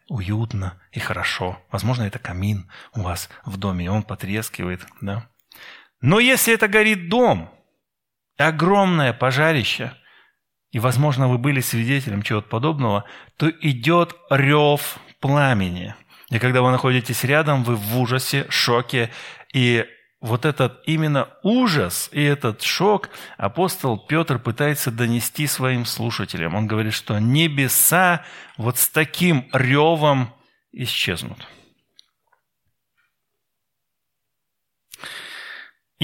Уютно 0.07 0.81
и 0.91 0.99
хорошо. 0.99 1.61
Возможно, 1.71 2.03
это 2.03 2.19
камин 2.19 2.69
у 2.93 3.01
вас 3.01 3.29
в 3.45 3.57
доме, 3.57 3.85
и 3.85 3.89
он 3.89 4.03
потрескивает. 4.03 4.85
Да? 5.01 5.29
Но 6.03 6.19
если 6.19 6.53
это 6.53 6.67
горит 6.67 7.07
дом, 7.07 7.49
огромное 8.37 9.13
пожарище, 9.13 9.93
и, 10.71 10.79
возможно, 10.79 11.29
вы 11.29 11.37
были 11.37 11.61
свидетелем 11.61 12.23
чего-то 12.23 12.49
подобного, 12.49 13.05
то 13.37 13.49
идет 13.49 14.13
рев 14.29 14.97
пламени. 15.21 15.95
И 16.29 16.39
когда 16.39 16.61
вы 16.61 16.71
находитесь 16.71 17.23
рядом, 17.23 17.63
вы 17.63 17.77
в 17.77 17.97
ужасе, 17.97 18.45
шоке, 18.49 19.11
и 19.53 19.85
вот 20.19 20.43
этот 20.43 20.81
именно 20.85 21.29
ужас 21.41 22.09
и 22.11 22.21
этот 22.21 22.63
шок 22.63 23.09
апостол 23.37 23.97
Петр 23.97 24.39
пытается 24.39 24.91
донести 24.91 25.47
своим 25.47 25.85
слушателям. 25.85 26.53
Он 26.53 26.67
говорит, 26.67 26.93
что 26.93 27.17
небеса 27.17 28.25
вот 28.57 28.77
с 28.77 28.89
таким 28.89 29.47
ревом 29.53 30.33
исчезнут. 30.73 31.47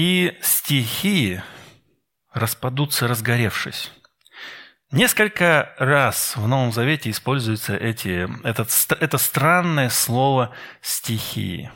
И 0.00 0.34
стихии 0.40 1.42
распадутся, 2.32 3.06
разгоревшись. 3.06 3.90
Несколько 4.90 5.74
раз 5.76 6.36
в 6.36 6.48
Новом 6.48 6.72
Завете 6.72 7.10
используется 7.10 7.76
эти, 7.76 8.26
этот, 8.42 8.70
это 8.98 9.18
странное 9.18 9.90
слово 9.90 10.54
«стихии». 10.80 11.70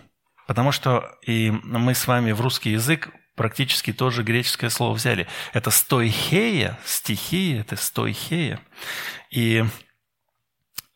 Потому 0.46 0.72
что 0.72 1.18
и 1.20 1.50
мы 1.50 1.94
с 1.94 2.06
вами 2.06 2.32
в 2.32 2.40
русский 2.40 2.70
язык 2.70 3.10
практически 3.34 3.92
тоже 3.92 4.22
греческое 4.22 4.70
слово 4.70 4.94
взяли. 4.94 5.26
Это 5.52 5.70
стойхея, 5.70 6.78
стихия, 6.86 7.60
это 7.60 7.76
стойхея. 7.76 8.58
И 9.30 9.66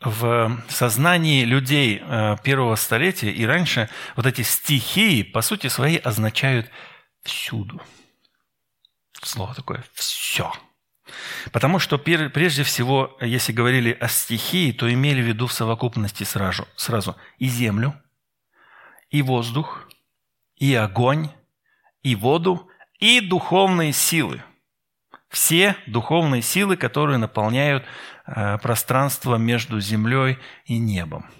в 0.00 0.62
сознании 0.70 1.44
людей 1.44 2.00
э, 2.02 2.36
первого 2.42 2.76
столетия 2.76 3.30
и 3.30 3.44
раньше 3.44 3.90
вот 4.16 4.24
эти 4.24 4.40
стихии, 4.40 5.22
по 5.22 5.42
сути 5.42 5.66
своей, 5.66 5.98
означают 5.98 6.70
всюду. 7.28 7.80
Слово 9.22 9.54
такое 9.54 9.84
«все». 9.94 10.52
Потому 11.52 11.78
что 11.78 11.96
прежде 11.96 12.62
всего, 12.64 13.16
если 13.22 13.52
говорили 13.52 13.92
о 13.92 14.08
стихии, 14.08 14.72
то 14.72 14.92
имели 14.92 15.22
в 15.22 15.26
виду 15.26 15.46
в 15.46 15.52
совокупности 15.52 16.24
сразу, 16.24 16.68
сразу 16.76 17.16
и 17.38 17.48
землю, 17.48 17.94
и 19.08 19.22
воздух, 19.22 19.88
и 20.56 20.74
огонь, 20.74 21.30
и 22.02 22.14
воду, 22.14 22.68
и 22.98 23.20
духовные 23.20 23.92
силы. 23.92 24.42
Все 25.30 25.76
духовные 25.86 26.42
силы, 26.42 26.76
которые 26.76 27.18
наполняют 27.18 27.84
э, 28.26 28.58
пространство 28.58 29.36
между 29.36 29.80
землей 29.80 30.38
и 30.66 30.78
небом. 30.78 31.30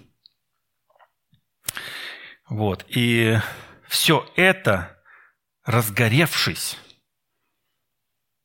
Вот. 2.47 2.85
И 2.87 3.37
все 3.87 4.27
это 4.35 4.98
разгоревшись, 5.69 6.79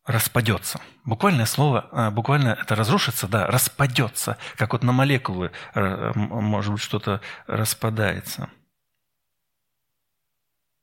распадется. 0.04 0.78
Буквальное 1.06 1.46
слово, 1.46 1.88
а, 1.90 2.10
буквально 2.10 2.58
это 2.60 2.74
разрушится, 2.74 3.26
да, 3.26 3.46
распадется, 3.46 4.36
как 4.56 4.74
вот 4.74 4.82
на 4.82 4.92
молекулы, 4.92 5.50
э, 5.74 6.12
может 6.14 6.72
быть, 6.72 6.82
что-то 6.82 7.22
распадается. 7.46 8.50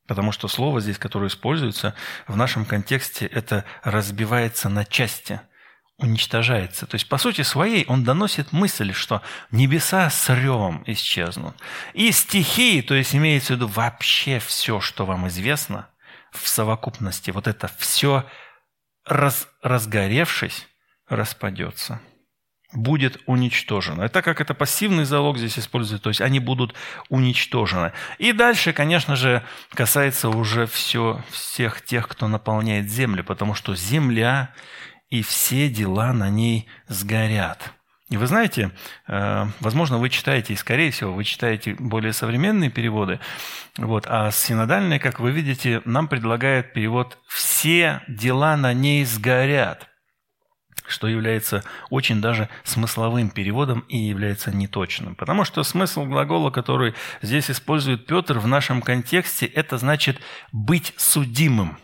Потому 0.07 0.31
что 0.31 0.47
слово 0.47 0.81
здесь, 0.81 0.97
которое 0.97 1.27
используется 1.27 1.93
в 2.27 2.35
нашем 2.35 2.65
контексте, 2.65 3.27
это 3.27 3.63
разбивается 3.83 4.67
на 4.67 4.83
части, 4.83 5.41
уничтожается. 5.99 6.87
То 6.87 6.95
есть, 6.95 7.07
по 7.07 7.19
сути 7.19 7.43
своей, 7.43 7.85
он 7.85 8.03
доносит 8.03 8.51
мысль, 8.51 8.93
что 8.93 9.21
небеса 9.51 10.09
с 10.09 10.27
ревом 10.33 10.83
исчезнут. 10.87 11.55
И 11.93 12.11
стихии, 12.11 12.81
то 12.81 12.95
есть 12.95 13.13
имеется 13.13 13.53
в 13.53 13.57
виду 13.57 13.67
вообще 13.67 14.39
все, 14.39 14.81
что 14.81 15.05
вам 15.05 15.27
известно, 15.27 15.90
в 16.31 16.47
совокупности, 16.47 17.31
вот 17.31 17.47
это 17.47 17.69
все, 17.77 18.25
раз, 19.05 19.47
разгоревшись, 19.61 20.67
распадется 21.07 22.01
будет 22.73 23.19
уничтожено. 23.25 24.03
Это 24.03 24.21
как 24.21 24.41
это 24.41 24.53
пассивный 24.53 25.05
залог 25.05 25.37
здесь 25.37 25.59
используется, 25.59 26.03
то 26.03 26.09
есть 26.09 26.21
они 26.21 26.39
будут 26.39 26.73
уничтожены. 27.09 27.91
И 28.17 28.31
дальше, 28.31 28.73
конечно 28.73 29.15
же, 29.15 29.43
касается 29.73 30.29
уже 30.29 30.65
все, 30.65 31.21
всех 31.31 31.83
тех, 31.83 32.07
кто 32.07 32.27
наполняет 32.27 32.89
землю, 32.89 33.23
потому 33.23 33.53
что 33.53 33.75
земля 33.75 34.53
и 35.09 35.21
все 35.21 35.69
дела 35.69 36.13
на 36.13 36.29
ней 36.29 36.67
сгорят. 36.87 37.73
И 38.11 38.17
вы 38.17 38.27
знаете, 38.27 38.71
э, 39.07 39.45
возможно, 39.61 39.97
вы 39.97 40.09
читаете, 40.09 40.51
и 40.51 40.57
скорее 40.57 40.91
всего, 40.91 41.13
вы 41.13 41.23
читаете 41.23 41.75
более 41.79 42.11
современные 42.11 42.69
переводы, 42.69 43.21
вот, 43.77 44.05
а 44.05 44.31
синодальные, 44.31 44.99
как 44.99 45.21
вы 45.21 45.31
видите, 45.31 45.81
нам 45.85 46.09
предлагает 46.09 46.73
перевод 46.73 47.17
«все 47.25 48.01
дела 48.09 48.57
на 48.57 48.73
ней 48.73 49.05
сгорят» 49.05 49.87
что 50.87 51.07
является 51.07 51.63
очень 51.89 52.19
даже 52.19 52.49
смысловым 52.65 53.29
переводом 53.29 53.85
и 53.87 53.97
является 53.97 54.51
неточным. 54.51 55.15
Потому 55.15 55.45
что 55.45 55.63
смысл 55.63 56.03
глагола, 56.03 56.51
который 56.51 56.95
здесь 57.21 57.49
использует 57.49 58.07
Петр 58.07 58.39
в 58.39 58.47
нашем 58.47 58.81
контексте, 58.81 59.45
это 59.45 59.77
значит 59.77 60.19
быть 60.51 60.93
судимым, 60.97 61.77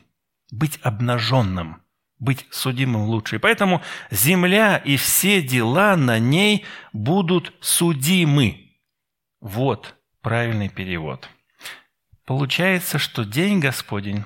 быть 0.51 0.77
обнаженным, 0.84 1.81
быть 2.19 2.47
судимым 2.51 3.03
лучше. 3.03 3.36
И 3.36 3.39
поэтому 3.39 3.81
земля 4.09 4.77
и 4.77 4.97
все 4.97 5.41
дела 5.41 5.95
на 5.95 6.19
ней 6.19 6.65
будут 6.93 7.53
судимы. 7.62 8.71
Вот 9.39 9.95
правильный 10.21 10.69
перевод. 10.69 11.29
Получается, 12.25 13.00
что 13.00 13.24
день 13.24 13.59
Господень 13.59 14.25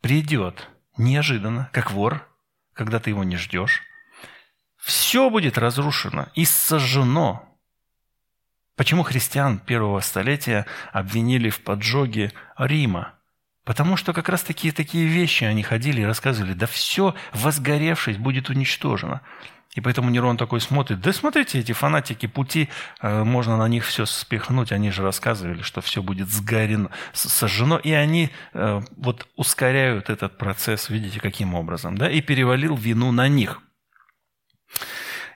придет 0.00 0.68
неожиданно, 0.96 1.70
как 1.72 1.92
вор, 1.92 2.28
когда 2.74 2.98
ты 2.98 3.10
его 3.10 3.24
не 3.24 3.36
ждешь, 3.36 3.82
все 4.76 5.30
будет 5.30 5.58
разрушено 5.58 6.28
и 6.34 6.44
сожжено. 6.44 7.44
Почему 8.76 9.02
христиан 9.02 9.58
первого 9.58 10.00
столетия 10.00 10.66
обвинили 10.92 11.50
в 11.50 11.60
поджоге 11.62 12.32
Рима? 12.56 13.17
Потому 13.68 13.98
что 13.98 14.14
как 14.14 14.30
раз 14.30 14.42
такие 14.42 14.72
такие 14.72 15.04
вещи 15.04 15.44
они 15.44 15.62
ходили 15.62 16.00
и 16.00 16.04
рассказывали, 16.06 16.54
да 16.54 16.66
все, 16.66 17.14
возгоревшись, 17.34 18.16
будет 18.16 18.48
уничтожено. 18.48 19.20
И 19.74 19.82
поэтому 19.82 20.08
Нерон 20.08 20.38
такой 20.38 20.62
смотрит, 20.62 21.02
да 21.02 21.12
смотрите, 21.12 21.58
эти 21.58 21.72
фанатики 21.72 22.24
пути, 22.24 22.70
э, 23.02 23.24
можно 23.24 23.58
на 23.58 23.68
них 23.68 23.84
все 23.84 24.06
спихнуть, 24.06 24.72
они 24.72 24.90
же 24.90 25.02
рассказывали, 25.02 25.60
что 25.60 25.82
все 25.82 26.02
будет 26.02 26.30
сгорено, 26.30 26.90
сожжено, 27.12 27.76
и 27.76 27.92
они 27.92 28.30
э, 28.54 28.80
вот 28.96 29.28
ускоряют 29.36 30.08
этот 30.08 30.38
процесс, 30.38 30.88
видите, 30.88 31.20
каким 31.20 31.54
образом, 31.54 31.98
да, 31.98 32.10
и 32.10 32.22
перевалил 32.22 32.74
вину 32.74 33.12
на 33.12 33.28
них– 33.28 33.60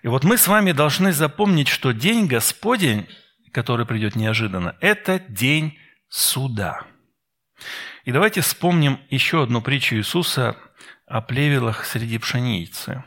и 0.03 0.09
вот 0.09 0.25
мы 0.25 0.37
с 0.37 0.49
вами 0.49 0.73
должны 0.73 1.13
запомнить, 1.13 1.69
что 1.69 1.93
день 1.93 2.27
Господень, 2.27 3.07
который 3.53 3.87
придет 3.87 4.17
неожиданно, 4.17 4.75
это 4.81 5.21
день 5.21 5.79
суда. 6.09 6.87
И 8.05 8.13
давайте 8.13 8.41
вспомним 8.41 9.01
еще 9.11 9.43
одну 9.43 9.61
притчу 9.61 9.97
Иисуса 9.97 10.57
о 11.07 11.21
плевелах 11.21 11.85
среди 11.85 12.19
пшеницы. 12.19 13.05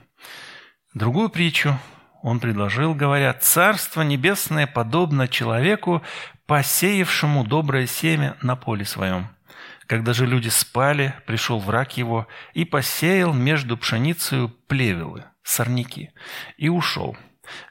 Другую 0.93 1.29
притчу 1.29 1.79
он 2.21 2.39
предложил, 2.39 2.93
говоря, 2.93 3.33
«Царство 3.33 4.01
небесное 4.01 4.67
подобно 4.67 5.27
человеку, 5.27 6.01
посеявшему 6.47 7.43
доброе 7.43 7.87
семя 7.87 8.37
на 8.41 8.55
поле 8.55 8.85
своем. 8.85 9.27
Когда 9.87 10.13
же 10.13 10.25
люди 10.25 10.49
спали, 10.49 11.13
пришел 11.27 11.59
враг 11.59 11.97
его 11.97 12.27
и 12.53 12.65
посеял 12.65 13.33
между 13.33 13.77
пшеницей 13.77 14.49
плевелы» 14.67 15.25
сорняки, 15.45 16.09
и 16.57 16.67
ушел. 16.67 17.15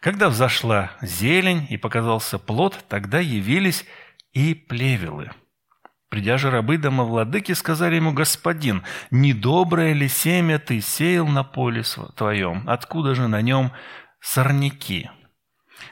Когда 0.00 0.28
взошла 0.28 0.92
зелень 1.02 1.66
и 1.68 1.76
показался 1.76 2.38
плод, 2.38 2.78
тогда 2.88 3.18
явились 3.18 3.84
и 4.32 4.54
плевелы. 4.54 5.32
Придя 6.14 6.38
же 6.38 6.48
рабы 6.48 6.78
домовладыки, 6.78 7.50
сказали 7.54 7.96
ему, 7.96 8.12
«Господин, 8.12 8.84
недоброе 9.10 9.94
ли 9.94 10.06
семя 10.06 10.60
ты 10.60 10.80
сеял 10.80 11.26
на 11.26 11.42
поле 11.42 11.82
твоем? 12.14 12.62
Откуда 12.68 13.16
же 13.16 13.26
на 13.26 13.42
нем 13.42 13.72
сорняки?» 14.20 15.10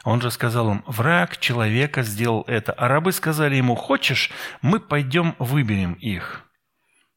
Он 0.05 0.21
же 0.21 0.31
сказал 0.31 0.71
им, 0.71 0.85
«Враг 0.87 1.39
человека 1.39 2.05
сделал 2.05 2.45
это». 2.47 2.71
А 2.71 2.87
рабы 2.87 3.11
сказали 3.11 3.57
ему, 3.57 3.75
«Хочешь, 3.75 4.31
мы 4.61 4.79
пойдем 4.79 5.35
выберем 5.41 5.95
их». 5.95 6.45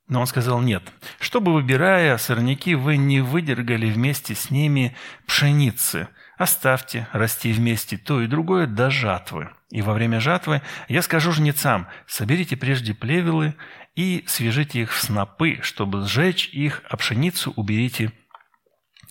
Но 0.07 0.21
он 0.21 0.25
сказал 0.25 0.59
нет. 0.61 0.81
Чтобы, 1.19 1.53
выбирая 1.53 2.17
сорняки, 2.17 2.73
вы 2.73 2.97
не 2.97 3.21
выдергали 3.21 3.85
вместе 3.85 4.33
с 4.33 4.49
ними 4.49 4.95
пшеницы. 5.27 6.07
Оставьте 6.39 7.07
расти 7.11 7.53
вместе 7.53 7.97
то 7.97 8.19
и 8.19 8.25
другое 8.25 8.65
до 8.65 8.89
жатвы. 8.89 9.51
И 9.75 9.81
во 9.81 9.91
время 9.91 10.21
жатвы 10.21 10.61
я 10.87 11.01
скажу 11.01 11.33
жнецам, 11.33 11.89
соберите 12.07 12.55
прежде 12.55 12.93
плевелы 12.93 13.55
и 13.93 14.23
свяжите 14.25 14.79
их 14.79 14.93
в 14.93 15.01
снопы, 15.01 15.59
чтобы 15.63 16.05
сжечь 16.05 16.47
их, 16.53 16.81
а 16.87 16.95
пшеницу 16.95 17.51
уберите 17.57 18.13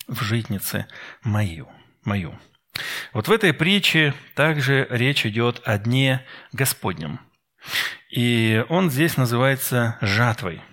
в 0.08 0.22
житнице 0.22 0.86
мою. 1.22 1.68
мою. 2.06 2.38
Вот 3.12 3.28
в 3.28 3.32
этой 3.32 3.52
притче 3.52 4.14
также 4.34 4.86
речь 4.88 5.26
идет 5.26 5.60
о 5.66 5.76
Дне 5.76 6.24
Господнем. 6.52 7.20
И 8.08 8.64
он 8.70 8.90
здесь 8.90 9.18
называется 9.18 9.98
жатвой– 10.00 10.62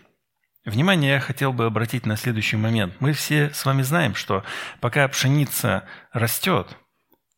Внимание 0.64 1.14
я 1.14 1.20
хотел 1.20 1.54
бы 1.54 1.66
обратить 1.66 2.06
на 2.06 2.16
следующий 2.16 2.56
момент. 2.56 2.94
Мы 3.00 3.14
все 3.14 3.50
с 3.50 3.66
вами 3.66 3.82
знаем, 3.82 4.14
что 4.14 4.44
пока 4.80 5.08
пшеница 5.08 5.88
растет, 6.14 6.78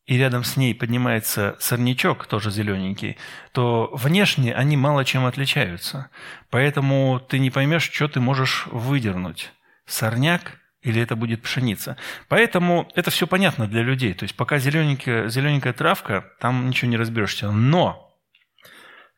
и 0.06 0.18
рядом 0.18 0.44
с 0.44 0.56
ней 0.56 0.74
поднимается 0.74 1.56
сорнячок, 1.60 2.26
тоже 2.26 2.50
зелененький, 2.50 3.16
то 3.52 3.90
внешне 3.94 4.54
они 4.54 4.76
мало 4.76 5.04
чем 5.04 5.24
отличаются. 5.24 6.10
Поэтому 6.50 7.20
ты 7.20 7.38
не 7.38 7.50
поймешь, 7.50 7.90
что 7.90 8.08
ты 8.08 8.20
можешь 8.20 8.66
выдернуть. 8.66 9.52
Сорняк 9.86 10.58
или 10.82 11.00
это 11.00 11.16
будет 11.16 11.42
пшеница. 11.42 11.96
Поэтому 12.28 12.90
это 12.94 13.10
все 13.10 13.26
понятно 13.26 13.66
для 13.66 13.82
людей. 13.82 14.12
То 14.12 14.24
есть 14.24 14.36
пока 14.36 14.58
зелененькая, 14.58 15.28
зелененькая 15.28 15.72
травка, 15.72 16.32
там 16.40 16.68
ничего 16.68 16.90
не 16.90 16.96
разберешься. 16.98 17.50
Но 17.50 18.14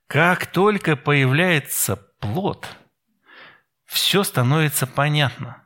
как 0.07 0.47
только 0.47 0.97
появляется 0.97 1.97
плод– 2.21 2.69
все 3.87 4.25
становится 4.25 4.87
понятно. 4.87 5.65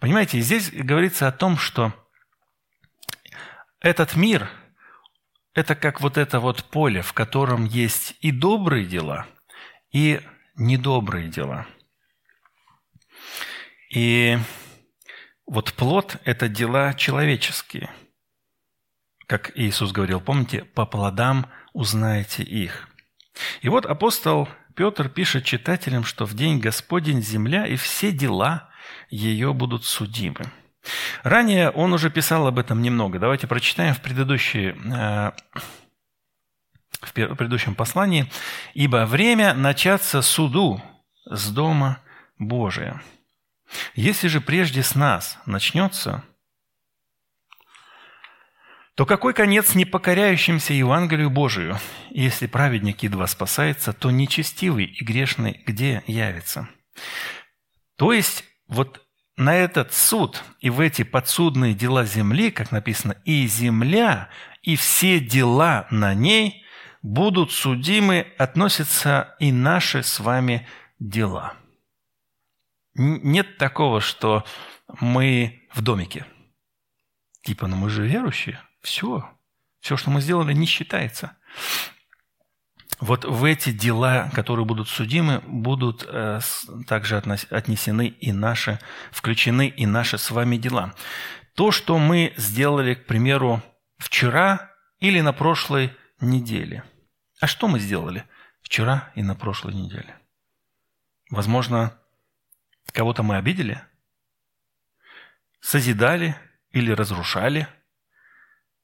Понимаете, 0.00 0.40
здесь 0.40 0.72
говорится 0.72 1.28
о 1.28 1.32
том, 1.32 1.56
что 1.56 1.92
этот 3.82 4.16
мир– 4.16 4.48
это 5.54 5.74
как 5.74 6.00
вот 6.00 6.16
это 6.16 6.40
вот 6.40 6.64
поле, 6.64 7.02
в 7.02 7.12
котором 7.12 7.64
есть 7.64 8.14
и 8.20 8.30
добрые 8.30 8.86
дела, 8.86 9.26
и 9.90 10.20
недобрые 10.56 11.28
дела. 11.28 11.66
И 13.90 14.38
вот 15.46 15.74
плод– 15.74 16.16
это 16.24 16.48
дела 16.48 16.94
человеческие. 16.94 17.90
Как 19.26 19.52
Иисус 19.56 19.92
говорил, 19.92 20.20
помните, 20.20 20.64
по 20.64 20.86
плодам 20.86 21.50
узнаете 21.72 22.42
их. 22.42 22.88
И 23.60 23.68
вот 23.68 23.84
апостол 23.84 24.48
Петр 24.76 25.08
пишет 25.08 25.44
читателям, 25.44 26.04
что 26.04 26.24
в 26.24 26.34
день 26.34 26.58
Господень 26.60 27.22
земля 27.22 27.66
и 27.66 27.76
все 27.76 28.12
дела 28.12 28.70
ее 29.10 29.52
будут 29.52 29.84
судимы. 29.84 30.52
Ранее 31.22 31.70
он 31.70 31.92
уже 31.92 32.10
писал 32.10 32.46
об 32.46 32.58
этом 32.58 32.82
немного. 32.82 33.18
Давайте 33.18 33.46
прочитаем 33.46 33.94
в, 33.94 33.98
э, 34.04 35.32
в 37.00 37.12
предыдущем 37.12 37.74
послании. 37.74 38.30
«Ибо 38.74 39.06
время 39.06 39.54
начаться 39.54 40.22
суду 40.22 40.82
с 41.24 41.50
дома 41.50 42.00
Божия. 42.38 43.00
Если 43.94 44.28
же 44.28 44.40
прежде 44.40 44.82
с 44.82 44.94
нас 44.94 45.38
начнется, 45.46 46.24
то 48.94 49.06
какой 49.06 49.32
конец 49.32 49.74
непокоряющимся 49.74 50.74
Евангелию 50.74 51.30
Божию? 51.30 51.78
Если 52.10 52.46
праведник 52.46 53.02
едва 53.02 53.26
спасается, 53.26 53.92
то 53.92 54.10
нечестивый 54.10 54.84
и 54.84 55.04
грешный 55.04 55.62
где 55.66 56.02
явится? 56.06 56.68
То 57.96 58.12
есть, 58.12 58.44
вот 58.68 59.01
на 59.36 59.54
этот 59.54 59.92
суд 59.92 60.42
и 60.60 60.70
в 60.70 60.80
эти 60.80 61.02
подсудные 61.02 61.74
дела 61.74 62.04
земли, 62.04 62.50
как 62.50 62.70
написано, 62.70 63.16
и 63.24 63.46
земля, 63.46 64.28
и 64.62 64.76
все 64.76 65.20
дела 65.20 65.86
на 65.90 66.14
ней 66.14 66.64
будут 67.02 67.52
судимы, 67.52 68.26
относятся 68.38 69.34
и 69.38 69.50
наши 69.50 70.02
с 70.02 70.20
вами 70.20 70.66
дела. 70.98 71.54
Нет 72.94 73.58
такого, 73.58 74.00
что 74.00 74.44
мы 75.00 75.62
в 75.72 75.80
домике. 75.80 76.26
Типа, 77.42 77.66
ну 77.66 77.76
мы 77.76 77.90
же 77.90 78.06
верующие, 78.06 78.60
все, 78.82 79.28
все, 79.80 79.96
что 79.96 80.10
мы 80.10 80.20
сделали, 80.20 80.52
не 80.52 80.66
считается 80.66 81.36
вот 83.02 83.24
в 83.24 83.42
эти 83.42 83.72
дела, 83.72 84.30
которые 84.32 84.64
будут 84.64 84.88
судимы, 84.88 85.40
будут 85.44 86.06
э, 86.06 86.38
также 86.86 87.16
отнесены 87.16 88.06
и 88.06 88.30
наши, 88.30 88.78
включены 89.10 89.66
и 89.66 89.86
наши 89.86 90.18
с 90.18 90.30
вами 90.30 90.56
дела. 90.56 90.94
То, 91.56 91.72
что 91.72 91.98
мы 91.98 92.32
сделали, 92.36 92.94
к 92.94 93.06
примеру, 93.06 93.60
вчера 93.98 94.70
или 95.00 95.20
на 95.20 95.32
прошлой 95.32 95.92
неделе. 96.20 96.84
А 97.40 97.48
что 97.48 97.66
мы 97.66 97.80
сделали 97.80 98.24
вчера 98.60 99.10
и 99.16 99.24
на 99.24 99.34
прошлой 99.34 99.74
неделе? 99.74 100.16
Возможно, 101.28 101.98
кого-то 102.92 103.24
мы 103.24 103.36
обидели, 103.36 103.82
созидали 105.58 106.36
или 106.70 106.92
разрушали, 106.92 107.66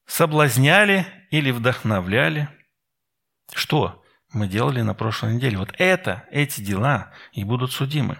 соблазняли 0.05 1.07
или 1.31 1.51
вдохновляли. 1.51 2.49
Что? 3.53 4.03
Мы 4.31 4.47
делали 4.47 4.81
на 4.81 4.93
прошлой 4.93 5.35
неделе. 5.35 5.57
Вот 5.57 5.73
это, 5.77 6.23
эти 6.31 6.61
дела 6.61 7.11
и 7.31 7.43
будут 7.43 7.71
судимы. 7.71 8.17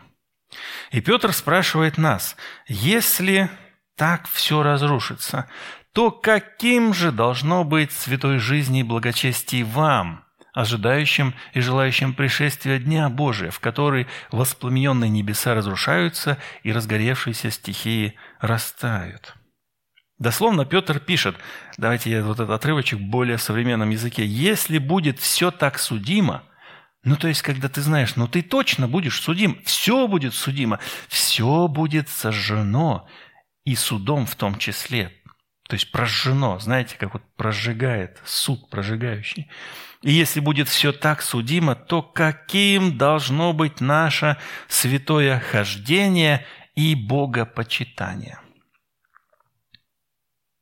И 0.91 1.02
Петр 1.02 1.32
спрашивает 1.32 1.98
нас, 1.98 2.36
если 2.67 3.50
так 3.95 4.28
все 4.28 4.63
разрушится, 4.63 5.48
то 5.93 6.12
каким 6.12 6.93
же 6.93 7.12
должно 7.12 7.63
быть 7.63 7.91
святой 7.91 8.39
жизни 8.39 8.80
и 8.80 8.84
благочестие 8.84 9.63
вам, 9.63 10.24
ожидающим 10.54 11.36
и 11.54 11.62
желающим 11.62 12.13
пришествия 12.13 12.80
Дня 12.80 13.10
Божия, 13.10 13.52
в 13.52 13.60
который 13.60 14.08
воспламененные 14.32 15.10
небеса 15.10 15.54
разрушаются 15.54 16.38
и 16.63 16.72
разгоревшиеся 16.72 17.52
стихии 17.52 18.15
растают? 18.39 19.36
Дословно 20.19 20.65
Петр 20.65 20.99
пишет, 20.99 21.38
давайте 21.77 22.12
я 22.12 22.23
вот 22.23 22.41
этот 22.41 22.49
отрывочек 22.49 22.99
в 22.99 23.03
более 23.03 23.38
современном 23.38 23.89
языке. 23.89 24.25
«Если 24.25 24.77
будет 24.77 25.17
все 25.17 25.49
так 25.49 25.79
судимо, 25.79 26.43
ну, 27.03 27.15
то 27.15 27.29
есть, 27.29 27.41
когда 27.41 27.69
ты 27.69 27.79
знаешь, 27.79 28.17
ну, 28.17 28.27
ты 28.27 28.41
точно 28.41 28.89
будешь 28.89 29.21
судим, 29.21 29.62
все 29.63 30.10
будет 30.10 30.34
судимо, 30.34 30.79
все 31.08 31.69
будет 31.69 32.10
сожжено, 32.10 33.08
и 33.63 33.75
судом 33.75 34.25
в 34.25 34.36
том 34.36 34.58
числе. 34.58 35.13
То 35.69 35.75
есть, 35.75 35.89
прожжено, 35.91 36.60
знаете, 36.60 36.97
как 36.97 37.13
вот 37.13 37.23
прожигает, 37.38 38.19
суд 38.25 38.69
прожигающий. 38.69 39.49
И 40.01 40.12
если 40.12 40.41
будет 40.41 40.67
все 40.67 40.91
так 40.91 41.21
судимо, 41.21 41.75
то 41.75 42.01
каким 42.01 42.97
должно 42.97 43.53
быть 43.53 43.79
наше 43.79 44.36
святое 44.67 45.39
хождение 45.39 46.45
и 46.75 46.95
богопочитание?» 46.95 48.39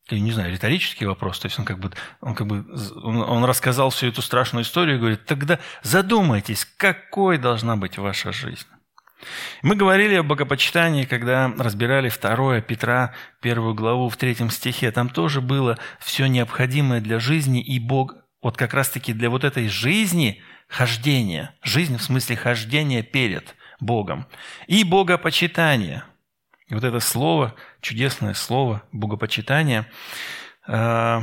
Или, 0.09 0.19
не 0.19 0.31
знаю, 0.31 0.51
риторический 0.51 1.05
вопрос. 1.05 1.39
То 1.39 1.47
есть 1.47 1.59
он 1.59 1.65
как 1.65 1.79
бы, 1.79 1.91
он 2.21 2.35
как 2.35 2.47
бы 2.47 2.65
он, 3.03 3.17
он 3.17 3.43
рассказал 3.43 3.89
всю 3.89 4.07
эту 4.07 4.21
страшную 4.21 4.63
историю 4.63 4.97
и 4.97 4.99
говорит, 4.99 5.25
тогда 5.25 5.59
задумайтесь, 5.83 6.65
какой 6.77 7.37
должна 7.37 7.75
быть 7.75 7.97
ваша 7.97 8.31
жизнь. 8.31 8.67
Мы 9.63 9.75
говорили 9.75 10.15
о 10.15 10.23
богопочитании, 10.23 11.05
когда 11.05 11.51
разбирали 11.57 12.09
2 12.09 12.61
Петра, 12.61 13.13
первую 13.41 13.73
главу 13.73 14.09
в 14.09 14.17
третьем 14.17 14.49
стихе. 14.49 14.91
Там 14.91 15.09
тоже 15.09 15.41
было 15.41 15.77
все 15.99 16.27
необходимое 16.27 17.01
для 17.01 17.19
жизни, 17.19 17.61
и 17.61 17.79
Бог, 17.79 18.15
вот 18.41 18.57
как 18.57 18.73
раз-таки 18.73 19.13
для 19.13 19.29
вот 19.29 19.43
этой 19.43 19.67
жизни, 19.69 20.41
хождения, 20.67 21.55
жизнь 21.63 21.97
в 21.97 22.03
смысле 22.03 22.35
хождения 22.35 23.01
перед 23.01 23.55
Богом, 23.79 24.27
и 24.67 24.83
богопочитание– 24.83 26.03
и 26.67 26.73
вот 26.73 26.83
это 26.83 26.99
слово, 26.99 27.55
чудесное 27.81 28.33
слово 28.33 28.83
богопочитание, 28.91 29.89
э, 30.67 31.21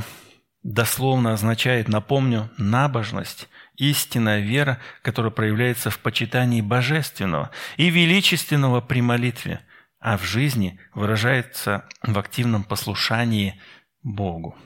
дословно 0.62 1.32
означает, 1.34 1.88
напомню, 1.88 2.50
набожность, 2.56 3.48
истинная 3.76 4.40
вера, 4.40 4.80
которая 5.02 5.30
проявляется 5.30 5.90
в 5.90 5.98
почитании 5.98 6.62
божественного 6.62 7.50
и 7.76 7.90
величественного 7.90 8.80
при 8.80 9.02
молитве, 9.02 9.60
а 10.00 10.16
в 10.16 10.22
жизни 10.22 10.80
выражается 10.94 11.86
в 12.02 12.18
активном 12.18 12.64
послушании 12.64 13.60
Богу. 14.02 14.56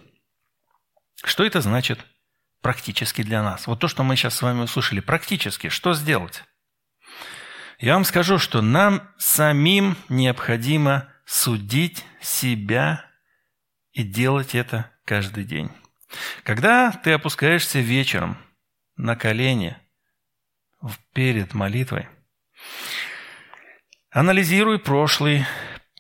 Что 1.25 1.45
это 1.45 1.61
значит 1.61 1.99
практически 2.63 3.23
для 3.23 3.43
нас? 3.43 3.67
Вот 3.67 3.81
то, 3.81 3.89
что 3.89 4.05
мы 4.05 4.15
сейчас 4.15 4.37
с 4.37 4.43
вами 4.43 4.61
услышали, 4.61 5.01
практически, 5.01 5.69
что 5.69 5.95
сделать? 5.95 6.45
Я 7.79 7.95
вам 7.95 8.05
скажу, 8.05 8.39
что 8.39 8.61
нам 8.61 9.09
самим 9.19 9.97
необходимо 10.09 11.09
судить 11.25 12.05
себя 12.21 13.05
и 13.93 14.03
делать 14.03 14.57
это 14.57 14.91
каждый 15.05 15.45
день. 15.45 15.71
Когда 16.43 16.91
ты 16.91 17.13
опускаешься 17.13 17.79
вечером 17.79 18.37
на 18.97 19.15
колени 19.15 19.77
перед 21.13 21.55
молитвой, 21.55 22.09
анализируй 24.11 24.81
прошлый 24.81 25.47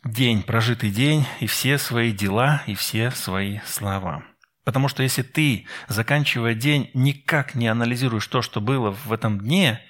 день, 0.03 0.43
прожитый 0.43 0.91
день 0.91 1.27
и 1.39 1.47
все 1.47 1.79
свои 1.79 2.11
дела 2.11 2.65
и 2.67 2.75
все 2.75 3.13
свои 3.13 3.61
слова. 3.65 4.25
Потому 4.65 4.89
что 4.89 5.05
если 5.05 5.23
ты, 5.23 5.69
заканчивая 5.87 6.55
день, 6.55 6.91
никак 6.93 7.55
не 7.55 7.69
анализируешь 7.69 8.27
то, 8.27 8.43
что 8.43 8.61
было 8.61 8.91
в 8.91 9.13
этом 9.13 9.39
дне, 9.39 9.81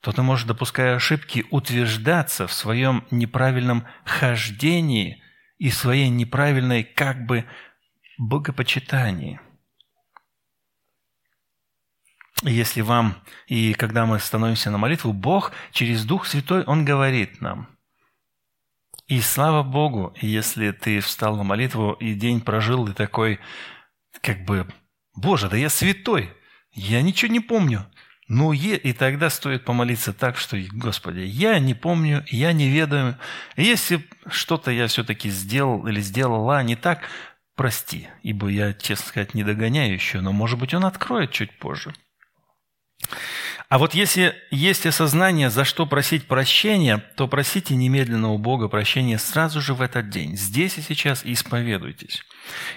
то 0.00 0.12
ты 0.12 0.22
можешь, 0.22 0.46
допуская 0.46 0.96
ошибки, 0.96 1.44
утверждаться 1.50 2.46
в 2.46 2.52
своем 2.52 3.04
неправильном 3.10 3.86
хождении 4.04 5.22
и 5.58 5.70
своей 5.70 6.08
неправильной 6.08 6.84
как 6.84 7.26
бы 7.26 7.44
богопочитании. 8.18 9.40
Если 12.42 12.80
вам, 12.80 13.22
и 13.46 13.74
когда 13.74 14.06
мы 14.06 14.18
становимся 14.18 14.70
на 14.70 14.78
молитву, 14.78 15.12
Бог 15.12 15.52
через 15.72 16.06
Дух 16.06 16.26
Святой, 16.26 16.64
Он 16.64 16.86
говорит 16.86 17.42
нам. 17.42 17.68
И 19.06 19.20
слава 19.20 19.62
Богу, 19.62 20.14
если 20.20 20.70
ты 20.70 21.00
встал 21.00 21.36
на 21.36 21.42
молитву 21.42 21.92
и 21.92 22.14
день 22.14 22.40
прожил, 22.40 22.86
и 22.86 22.94
такой, 22.94 23.40
как 24.22 24.44
бы, 24.44 24.66
Боже, 25.14 25.50
да 25.50 25.56
я 25.56 25.68
святой, 25.68 26.32
я 26.72 27.02
ничего 27.02 27.30
не 27.30 27.40
помню. 27.40 27.90
Ну, 28.30 28.52
и 28.52 28.92
тогда 28.92 29.28
стоит 29.28 29.64
помолиться 29.64 30.12
так, 30.12 30.36
что, 30.36 30.56
Господи, 30.70 31.18
я 31.18 31.58
не 31.58 31.74
помню, 31.74 32.24
я 32.28 32.52
не 32.52 32.68
ведаю. 32.68 33.18
Если 33.56 34.08
что-то 34.28 34.70
я 34.70 34.86
все-таки 34.86 35.30
сделал 35.30 35.84
или 35.88 36.00
сделала 36.00 36.62
не 36.62 36.76
так, 36.76 37.00
прости, 37.56 38.06
ибо 38.22 38.46
я, 38.46 38.72
честно 38.72 39.08
сказать, 39.08 39.34
не 39.34 39.42
догоняю 39.42 39.92
еще, 39.92 40.20
но, 40.20 40.30
может 40.30 40.60
быть, 40.60 40.72
Он 40.74 40.84
откроет 40.84 41.32
чуть 41.32 41.58
позже. 41.58 41.92
А 43.68 43.78
вот 43.78 43.94
если 43.94 44.36
есть 44.52 44.86
осознание, 44.86 45.50
за 45.50 45.64
что 45.64 45.84
просить 45.84 46.28
прощения, 46.28 46.98
то 47.16 47.26
просите 47.26 47.74
немедленно 47.74 48.30
у 48.30 48.38
Бога 48.38 48.68
прощения 48.68 49.18
сразу 49.18 49.60
же 49.60 49.74
в 49.74 49.82
этот 49.82 50.08
день, 50.08 50.36
здесь 50.36 50.78
и 50.78 50.82
сейчас, 50.82 51.24
и 51.24 51.32
исповедуйтесь. 51.32 52.22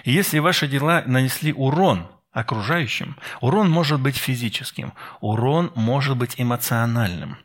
И 0.02 0.10
если 0.10 0.40
ваши 0.40 0.66
дела 0.66 1.04
нанесли 1.06 1.52
урон 1.52 2.08
окружающим. 2.34 3.16
Урон 3.40 3.70
может 3.70 4.00
быть 4.00 4.16
физическим, 4.16 4.92
урон 5.20 5.72
может 5.74 6.18
быть 6.18 6.34
эмоциональным. 6.36 7.38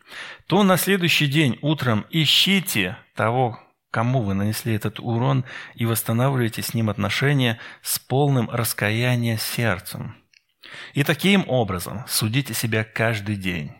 То 0.48 0.64
на 0.64 0.76
следующий 0.76 1.28
день 1.28 1.58
утром 1.62 2.06
ищите 2.10 2.98
того, 3.16 3.60
кому 3.92 4.24
вы 4.24 4.34
нанесли 4.34 4.74
этот 4.74 5.00
урон, 5.00 5.46
и 5.76 5.86
восстанавливайте 5.86 6.62
с 6.62 6.74
ним 6.74 6.90
отношения 6.90 7.60
с 7.82 8.00
полным 8.00 8.50
раскаянием 8.50 9.38
сердцем. 9.38 10.16
И 10.94 11.04
таким 11.04 11.48
образом 11.48 12.04
судите 12.08 12.54
себя 12.54 12.84
каждый 12.84 13.36
день. 13.36 13.72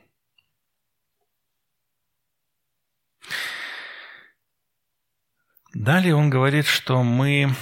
Далее 5.74 6.16
он 6.16 6.30
говорит, 6.30 6.66
что 6.66 7.04
мы 7.04 7.54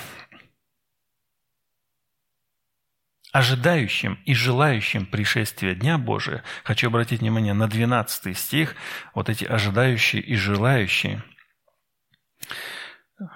ожидающим 3.38 4.18
и 4.26 4.34
желающим 4.34 5.06
пришествия 5.06 5.76
Дня 5.76 6.00
Божия, 6.00 6.44
хочу 6.64 6.88
обратить 6.88 7.20
внимание 7.20 7.54
на 7.54 7.68
12 7.68 8.36
стих, 8.36 8.76
вот 9.14 9.30
эти 9.30 9.46
ожидающие 9.46 10.24
и 10.24 10.36
желающие. 10.36 11.24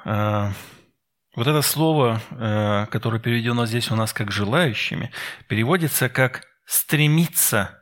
А, 0.04 0.54
вот 1.36 1.46
это 1.46 1.62
слово, 1.62 2.20
э, 2.32 2.88
которое 2.90 3.20
переведено 3.20 3.68
здесь 3.68 3.92
у 3.92 3.96
нас 3.96 4.12
как 4.12 4.32
«желающими», 4.32 5.12
переводится 5.48 6.10
как 6.10 6.48
«стремиться 6.66 7.81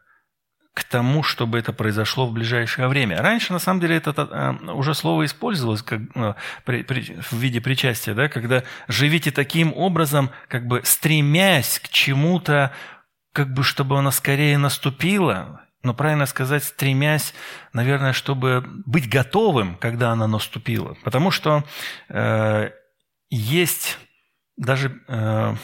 к 0.80 0.84
тому, 0.84 1.24
чтобы 1.24 1.60
это 1.60 1.74
произошло 1.74 2.26
в 2.26 2.34
ближайшее 2.34 2.88
время. 2.88 3.22
Раньше, 3.22 3.54
на 3.54 3.60
самом 3.60 3.80
деле, 3.80 3.98
это 3.98 4.12
э, 4.12 4.72
уже 4.72 4.94
слово 4.94 5.26
использовалось 5.26 5.82
как, 5.82 6.02
э, 6.16 6.34
при, 6.66 6.84
при, 6.84 7.20
в 7.22 7.34
виде 7.34 7.62
причастия, 7.62 8.14
да, 8.14 8.30
когда 8.30 8.64
живите 8.88 9.32
таким 9.32 9.74
образом, 9.76 10.30
как 10.48 10.68
бы 10.68 10.82
стремясь 10.84 11.80
к 11.80 11.90
чему-то, 11.90 12.72
как 13.34 13.54
бы 13.54 13.64
чтобы 13.64 13.98
оно 13.98 14.12
скорее 14.12 14.58
наступило, 14.58 15.62
но 15.84 15.94
правильно 15.94 16.26
сказать, 16.26 16.64
стремясь, 16.64 17.34
наверное, 17.74 18.14
чтобы 18.14 18.64
быть 18.86 19.10
готовым, 19.10 19.76
когда 19.76 20.12
она 20.12 20.28
наступила. 20.28 20.98
Потому 21.04 21.32
что 21.32 21.64
э, 22.10 22.72
есть 23.30 23.98
даже 24.58 25.02
э, 25.08 25.56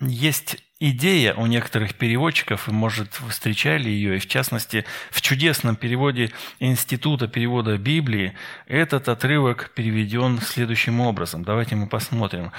есть 0.00 0.62
идея 0.78 1.34
у 1.34 1.46
некоторых 1.46 1.94
переводчиков, 1.94 2.68
и, 2.68 2.72
может, 2.72 3.20
вы 3.20 3.30
встречали 3.30 3.88
ее, 3.88 4.16
и 4.16 4.20
в 4.20 4.26
частности, 4.26 4.84
в 5.10 5.22
чудесном 5.22 5.76
переводе 5.76 6.32
Института 6.60 7.28
перевода 7.28 7.78
Библии 7.78 8.34
этот 8.66 9.08
отрывок 9.08 9.70
переведен 9.74 10.38
следующим 10.40 11.00
образом. 11.00 11.44
Давайте 11.44 11.76
мы 11.76 11.88
посмотрим. 11.88 12.52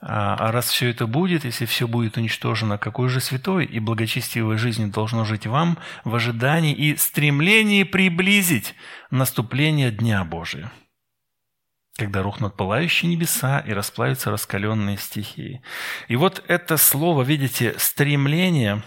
А, 0.00 0.36
а 0.36 0.52
раз 0.52 0.68
все 0.68 0.90
это 0.90 1.06
будет, 1.06 1.44
если 1.44 1.64
все 1.64 1.88
будет 1.88 2.16
уничтожено, 2.16 2.78
какой 2.78 3.08
же 3.08 3.20
святой 3.20 3.64
и 3.64 3.80
благочестивой 3.80 4.58
жизнью 4.58 4.88
должно 4.88 5.24
жить 5.24 5.46
вам 5.46 5.78
в 6.04 6.14
ожидании 6.14 6.74
и 6.74 6.96
стремлении 6.96 7.82
приблизить 7.82 8.74
наступление 9.10 9.90
Дня 9.90 10.22
Божия? 10.24 10.70
Когда 11.96 12.22
рухнут 12.22 12.56
пылающие 12.56 13.10
небеса 13.10 13.60
и 13.60 13.72
расплавятся 13.72 14.30
раскаленные 14.30 14.96
стихии. 14.96 15.62
И 16.08 16.16
вот 16.16 16.42
это 16.48 16.76
слово, 16.76 17.22
видите, 17.22 17.74
стремление, 17.78 18.82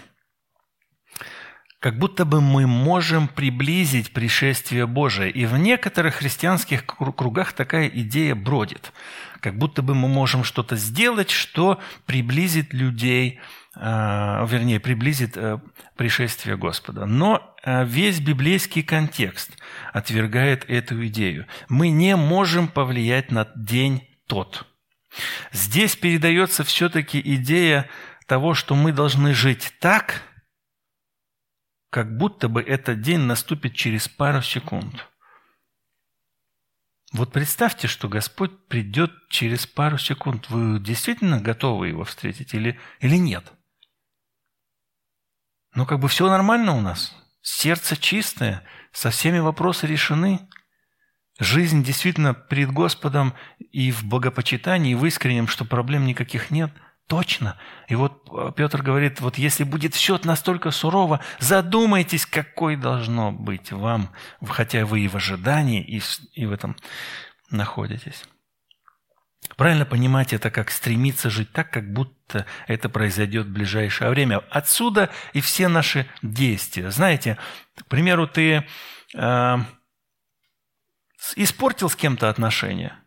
как 1.80 1.98
будто 1.98 2.26
бы 2.26 2.42
мы 2.42 2.68
можем 2.68 3.28
приблизить 3.28 4.12
пришествие 4.12 4.88
Божие. 4.88 5.32
И 5.32 5.46
в 5.46 5.58
некоторых 5.58 6.16
христианских 6.16 6.86
кругах 6.86 7.54
такая 7.54 7.88
идея 7.88 8.36
бродит. 8.36 8.92
Как 9.40 9.58
будто 9.58 9.82
бы 9.82 9.96
мы 9.96 10.08
можем 10.08 10.44
что-то 10.44 10.76
сделать, 10.76 11.30
что 11.30 11.80
приблизит 12.06 12.74
людей 12.74 13.40
Э, 13.80 14.46
вернее, 14.48 14.80
приблизит 14.80 15.38
э, 15.38 15.60
пришествие 15.96 16.58
Господа. 16.58 17.06
Но 17.06 17.56
весь 17.68 18.22
библейский 18.22 18.82
контекст 18.82 19.52
отвергает 19.92 20.64
эту 20.70 21.06
идею. 21.08 21.48
Мы 21.68 21.90
не 21.90 22.16
можем 22.16 22.70
повлиять 22.70 23.30
на 23.30 23.46
день 23.56 24.08
тот. 24.28 24.66
Здесь 25.52 25.96
передается 25.96 26.64
все-таки 26.64 27.20
идея 27.36 27.90
того, 28.26 28.54
что 28.54 28.76
мы 28.76 28.94
должны 28.94 29.34
жить 29.34 29.74
так, 29.80 30.22
как 31.90 32.18
будто 32.18 32.48
бы 32.48 32.62
этот 32.62 33.02
день 33.02 33.22
наступит 33.22 33.74
через 33.74 34.08
пару 34.08 34.42
секунд. 34.42 35.06
Вот 37.12 37.32
представьте, 37.32 37.88
что 37.88 38.08
Господь 38.08 38.68
придет 38.68 39.12
через 39.30 39.66
пару 39.66 39.98
секунд. 39.98 40.50
Вы 40.50 40.80
действительно 40.80 41.42
готовы 41.42 41.88
его 41.88 42.04
встретить 42.04 42.54
или, 42.54 42.80
или 43.00 43.16
нет? 43.16 43.52
Ну, 45.74 45.86
как 45.86 46.00
бы 46.00 46.08
все 46.08 46.30
нормально 46.30 46.74
у 46.74 46.82
нас. 46.82 47.16
Сердце 47.50 47.96
чистое, 47.96 48.62
со 48.92 49.10
всеми 49.10 49.40
вопросы 49.40 49.88
решены. 49.88 50.42
Жизнь 51.40 51.82
действительно 51.82 52.34
перед 52.34 52.74
Господом 52.74 53.34
и 53.72 53.90
в 53.90 54.04
богопочитании, 54.04 54.92
и 54.92 54.96
в 54.96 55.06
искреннем, 55.06 55.48
что 55.48 55.64
проблем 55.64 56.06
никаких 56.06 56.52
нет. 56.52 56.72
Точно. 57.08 57.58
И 57.88 57.96
вот 57.96 58.28
э, 58.30 58.52
Петр 58.54 58.82
говорит, 58.82 59.22
вот 59.22 59.38
если 59.38 59.64
будет 59.64 59.96
все 59.96 60.20
настолько 60.26 60.72
сурово, 60.72 61.22
задумайтесь, 61.40 62.26
какой 62.26 62.76
должно 62.76 63.32
быть 63.32 63.72
вам, 63.72 64.10
хотя 64.46 64.86
вы 64.86 65.00
и 65.00 65.08
в 65.08 65.16
ожидании, 65.16 65.82
и 65.82 66.00
в, 66.00 66.20
и 66.34 66.46
в 66.46 66.52
этом 66.52 66.76
находитесь. 67.50 68.26
Правильно 69.56 69.86
понимать 69.86 70.34
это 70.34 70.52
как 70.52 70.72
стремиться 70.72 71.30
жить 71.30 71.52
так, 71.52 71.72
как 71.72 71.92
будто 71.92 72.46
это 72.68 72.90
произойдет 72.90 73.48
в 73.48 73.52
ближайшее 73.52 74.10
время. 74.10 74.40
Отсюда 74.50 75.10
и 75.34 75.42
все 75.42 75.68
наши 75.68 76.08
действия. 76.22 76.92
Знаете, 76.92 77.38
к 77.80 77.86
примеру, 77.86 78.28
ты 78.28 78.68
э, 79.16 79.58
испортил 81.36 81.90
с 81.90 81.96
кем-то 81.96 82.30
отношения 82.30 83.00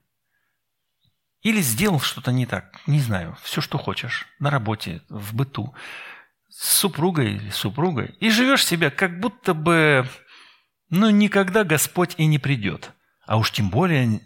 или 1.42 1.60
сделал 1.60 2.00
что-то 2.00 2.32
не 2.32 2.46
так, 2.46 2.80
не 2.86 3.00
знаю, 3.00 3.36
все, 3.42 3.60
что 3.60 3.78
хочешь, 3.78 4.26
на 4.38 4.50
работе, 4.50 5.02
в 5.08 5.34
быту, 5.34 5.74
с 6.48 6.78
супругой 6.78 7.34
или 7.34 7.50
супругой, 7.50 8.14
и 8.20 8.30
живешь 8.30 8.66
себя, 8.66 8.90
как 8.90 9.20
будто 9.20 9.54
бы, 9.54 10.06
ну, 10.90 11.08
никогда 11.10 11.64
Господь 11.64 12.14
и 12.18 12.26
не 12.26 12.38
придет. 12.38 12.92
А 13.26 13.38
уж 13.38 13.52
тем 13.52 13.70
более 13.70 14.20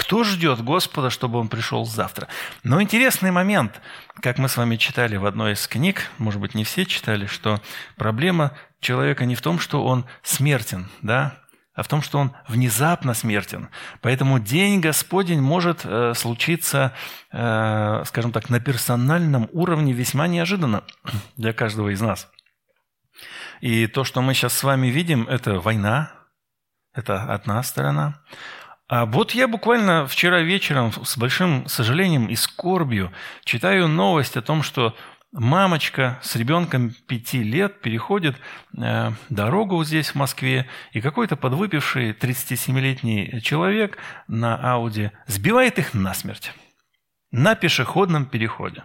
кто 0.00 0.24
ждет 0.24 0.64
Господа, 0.64 1.10
чтобы 1.10 1.38
Он 1.38 1.48
пришел 1.48 1.84
завтра? 1.84 2.26
Но 2.64 2.80
интересный 2.80 3.30
момент, 3.30 3.82
как 4.22 4.38
мы 4.38 4.48
с 4.48 4.56
вами 4.56 4.76
читали 4.76 5.16
в 5.16 5.26
одной 5.26 5.52
из 5.52 5.68
книг, 5.68 6.10
может 6.16 6.40
быть, 6.40 6.54
не 6.54 6.64
все 6.64 6.86
читали, 6.86 7.26
что 7.26 7.60
проблема 7.96 8.52
человека 8.80 9.26
не 9.26 9.34
в 9.34 9.42
том, 9.42 9.58
что 9.58 9.84
он 9.84 10.06
смертен, 10.22 10.88
да, 11.02 11.36
а 11.74 11.82
в 11.82 11.88
том, 11.88 12.00
что 12.00 12.18
он 12.18 12.32
внезапно 12.48 13.12
смертен. 13.12 13.68
Поэтому 14.00 14.38
день 14.38 14.80
Господень 14.80 15.42
может 15.42 15.82
э, 15.84 16.14
случиться, 16.14 16.94
э, 17.30 18.02
скажем 18.06 18.32
так, 18.32 18.48
на 18.48 18.58
персональном 18.58 19.50
уровне 19.52 19.92
весьма 19.92 20.28
неожиданно 20.28 20.82
для 21.36 21.52
каждого 21.52 21.90
из 21.90 22.00
нас. 22.00 22.26
И 23.60 23.86
то, 23.86 24.04
что 24.04 24.22
мы 24.22 24.32
сейчас 24.32 24.54
с 24.54 24.62
вами 24.62 24.86
видим, 24.86 25.28
это 25.28 25.60
война, 25.60 26.10
это 26.94 27.22
одна 27.22 27.62
сторона. 27.62 28.22
А 28.90 29.06
вот 29.06 29.30
я 29.30 29.46
буквально 29.46 30.04
вчера 30.08 30.40
вечером 30.40 30.92
с 30.92 31.16
большим 31.16 31.68
сожалением 31.68 32.26
и 32.26 32.34
скорбью 32.34 33.12
читаю 33.44 33.86
новость 33.86 34.36
о 34.36 34.42
том, 34.42 34.64
что 34.64 34.96
мамочка 35.30 36.18
с 36.22 36.34
ребенком 36.34 36.90
пяти 37.06 37.44
лет 37.44 37.82
переходит 37.82 38.34
э, 38.76 39.12
дорогу 39.28 39.84
здесь, 39.84 40.08
в 40.08 40.14
Москве, 40.16 40.66
и 40.90 41.00
какой-то 41.00 41.36
подвыпивший 41.36 42.10
37-летний 42.10 43.40
человек 43.42 43.96
на 44.26 44.56
Ауди 44.56 45.12
сбивает 45.28 45.78
их 45.78 45.94
насмерть 45.94 46.52
на 47.30 47.54
пешеходном 47.54 48.26
переходе. 48.26 48.82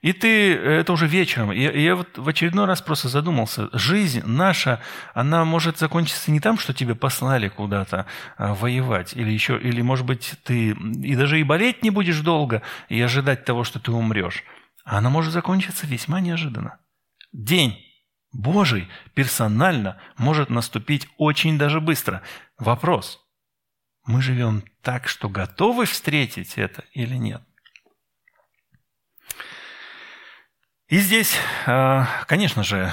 И 0.00 0.12
ты, 0.12 0.54
это 0.54 0.92
уже 0.92 1.06
вечером, 1.06 1.50
я, 1.50 1.72
я 1.72 1.94
вот 1.94 2.16
в 2.16 2.28
очередной 2.28 2.64
раз 2.64 2.80
просто 2.80 3.08
задумался, 3.08 3.68
жизнь 3.72 4.22
наша, 4.24 4.80
она 5.12 5.44
может 5.44 5.78
закончиться 5.78 6.30
не 6.30 6.40
там, 6.40 6.58
что 6.58 6.72
тебя 6.72 6.94
послали 6.94 7.48
куда-то 7.48 8.06
а, 8.38 8.54
воевать, 8.54 9.14
или 9.14 9.30
еще, 9.30 9.58
или, 9.58 9.82
может 9.82 10.06
быть, 10.06 10.34
ты 10.44 10.70
и 10.70 11.14
даже 11.14 11.38
и 11.38 11.44
болеть 11.44 11.82
не 11.82 11.90
будешь 11.90 12.20
долго, 12.20 12.62
и 12.88 13.00
ожидать 13.00 13.44
того, 13.44 13.64
что 13.64 13.78
ты 13.78 13.92
умрешь. 13.92 14.44
А 14.84 14.98
она 14.98 15.10
может 15.10 15.32
закончиться 15.32 15.86
весьма 15.86 16.20
неожиданно. 16.20 16.78
День 17.32 17.78
Божий 18.32 18.88
персонально 19.14 20.00
может 20.16 20.50
наступить 20.50 21.08
очень 21.18 21.58
даже 21.58 21.80
быстро. 21.80 22.22
Вопрос, 22.58 23.20
мы 24.06 24.22
живем 24.22 24.64
так, 24.82 25.08
что 25.08 25.28
готовы 25.28 25.84
встретить 25.84 26.54
это 26.56 26.84
или 26.92 27.16
нет? 27.16 27.42
И 30.90 30.98
здесь, 30.98 31.36
а, 31.66 32.08
конечно 32.26 32.64
же, 32.64 32.92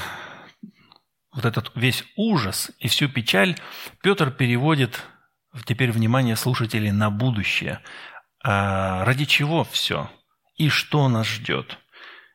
вот 1.34 1.46
этот 1.46 1.72
весь 1.74 2.04
ужас 2.16 2.70
и 2.78 2.88
всю 2.88 3.10
печаль 3.10 3.58
Петр 4.04 4.30
переводит 4.30 5.04
теперь 5.66 5.92
внимание 5.92 6.36
слушателей 6.36 6.92
на 6.92 7.10
будущее. 7.10 7.82
А 8.44 9.04
ради 9.04 9.26
чего 9.26 9.64
все? 9.64 10.12
И 10.58 10.70
что 10.70 11.10
нас 11.10 11.26
ждет? 11.26 11.80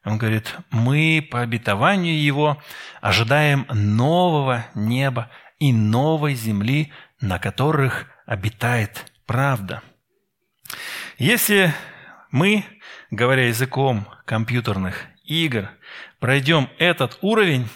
Он 0.05 0.19
говорит, 0.19 0.53
мы 0.71 1.25
по 1.31 1.43
обетованию 1.43 2.21
Его 2.21 2.61
ожидаем 3.01 3.65
нового 3.71 4.67
неба 4.75 5.31
и 5.61 5.73
новой 5.73 6.35
земли, 6.35 6.93
на 7.21 7.39
которых 7.39 8.07
обитает 8.27 9.13
правда. 9.27 9.81
Если 11.19 11.73
мы, 12.33 12.65
говоря 13.13 13.47
языком 13.47 14.09
компьютерных 14.25 15.07
игр 15.25 15.71
пройдем 16.19 16.69
этот 16.79 17.19
уровень, 17.21 17.69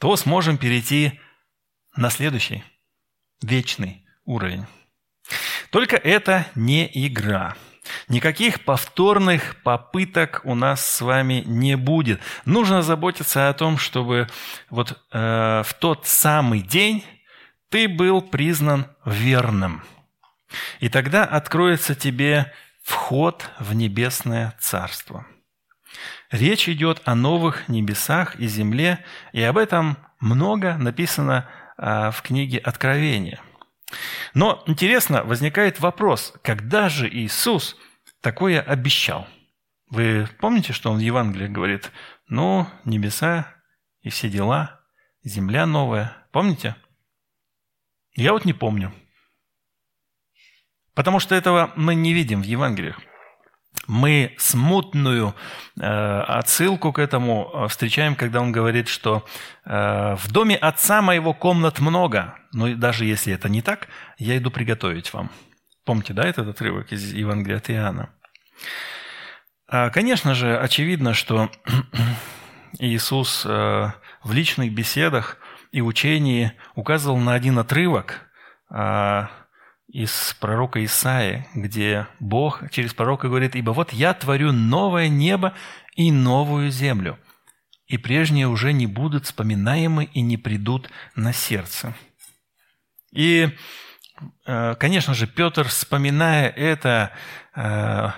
то 0.00 0.16
сможем 0.16 0.58
перейти 0.58 1.20
на 1.96 2.10
следующий, 2.10 2.64
вечный 3.42 4.04
уровень. 4.24 4.66
Только 5.70 5.96
это 5.96 6.46
не 6.54 6.90
игра. 6.92 7.56
Никаких 8.08 8.64
повторных 8.64 9.56
попыток 9.62 10.40
у 10.44 10.54
нас 10.54 10.86
с 10.86 11.00
вами 11.00 11.42
не 11.46 11.76
будет. 11.76 12.20
Нужно 12.44 12.82
заботиться 12.82 13.48
о 13.48 13.54
том, 13.54 13.78
чтобы 13.78 14.28
вот 14.70 15.02
э, 15.12 15.62
в 15.64 15.74
тот 15.74 16.06
самый 16.06 16.60
день 16.60 17.04
ты 17.68 17.88
был 17.88 18.22
признан 18.22 18.86
верным. 19.04 19.82
И 20.80 20.88
тогда 20.88 21.24
откроется 21.24 21.94
тебе 21.94 22.52
вход 22.82 23.50
в 23.58 23.74
небесное 23.74 24.54
царство. 24.60 25.26
Речь 26.34 26.68
идет 26.68 27.00
о 27.04 27.14
новых 27.14 27.68
небесах 27.68 28.34
и 28.40 28.48
земле, 28.48 29.04
и 29.32 29.40
об 29.40 29.56
этом 29.56 29.96
много 30.18 30.76
написано 30.76 31.48
а, 31.76 32.10
в 32.10 32.22
книге 32.22 32.58
Откровения. 32.58 33.40
Но 34.34 34.60
интересно, 34.66 35.22
возникает 35.22 35.78
вопрос, 35.78 36.34
когда 36.42 36.88
же 36.88 37.08
Иисус 37.08 37.76
такое 38.20 38.60
обещал? 38.60 39.28
Вы 39.90 40.28
помните, 40.40 40.72
что 40.72 40.90
он 40.90 40.96
в 40.96 41.02
Евангелии 41.02 41.46
говорит? 41.46 41.92
Ну, 42.26 42.66
небеса 42.84 43.54
и 44.02 44.10
все 44.10 44.28
дела, 44.28 44.80
земля 45.22 45.66
новая. 45.66 46.16
Помните? 46.32 46.74
Я 48.16 48.32
вот 48.32 48.44
не 48.44 48.54
помню. 48.54 48.92
Потому 50.94 51.20
что 51.20 51.36
этого 51.36 51.72
мы 51.76 51.94
не 51.94 52.12
видим 52.12 52.42
в 52.42 52.44
Евангелиях. 52.44 53.00
Мы 53.86 54.34
смутную 54.38 55.34
э, 55.78 55.84
отсылку 55.84 56.92
к 56.92 56.98
этому 56.98 57.50
э, 57.52 57.68
встречаем, 57.68 58.16
когда 58.16 58.40
он 58.40 58.52
говорит, 58.52 58.88
что 58.88 59.26
э, 59.64 60.16
в 60.16 60.32
доме 60.32 60.56
отца 60.56 61.02
моего 61.02 61.34
комнат 61.34 61.80
много, 61.80 62.34
но 62.52 62.74
даже 62.74 63.04
если 63.04 63.34
это 63.34 63.48
не 63.48 63.62
так, 63.62 63.88
я 64.18 64.36
иду 64.38 64.50
приготовить 64.50 65.12
вам. 65.12 65.30
Помните, 65.84 66.14
да, 66.14 66.24
этот 66.24 66.48
отрывок 66.48 66.92
из 66.92 67.12
Евангелия 67.12 67.58
от 67.58 67.70
Иоанна? 67.70 68.10
А, 69.68 69.90
конечно 69.90 70.34
же, 70.34 70.58
очевидно, 70.58 71.14
что 71.14 71.50
Иисус 72.78 73.44
э, 73.44 73.90
в 74.22 74.32
личных 74.32 74.72
беседах 74.72 75.38
и 75.72 75.80
учении 75.80 76.52
указывал 76.74 77.18
на 77.18 77.34
один 77.34 77.58
отрывок 77.58 78.20
а, 78.70 79.30
из 79.94 80.36
пророка 80.40 80.84
Исаи, 80.84 81.46
где 81.54 82.08
Бог 82.18 82.68
через 82.72 82.92
пророка 82.92 83.28
говорит, 83.28 83.54
«Ибо 83.54 83.70
вот 83.70 83.92
я 83.92 84.12
творю 84.12 84.50
новое 84.50 85.08
небо 85.08 85.54
и 85.94 86.10
новую 86.10 86.72
землю, 86.72 87.16
и 87.86 87.96
прежние 87.96 88.48
уже 88.48 88.72
не 88.72 88.88
будут 88.88 89.26
вспоминаемы 89.26 90.06
и 90.06 90.20
не 90.20 90.36
придут 90.36 90.90
на 91.14 91.32
сердце». 91.32 91.94
И, 93.12 93.50
э, 94.46 94.74
конечно 94.80 95.14
же, 95.14 95.28
Петр, 95.28 95.68
вспоминая 95.68 96.48
это, 96.48 97.12
э, 97.54 98.10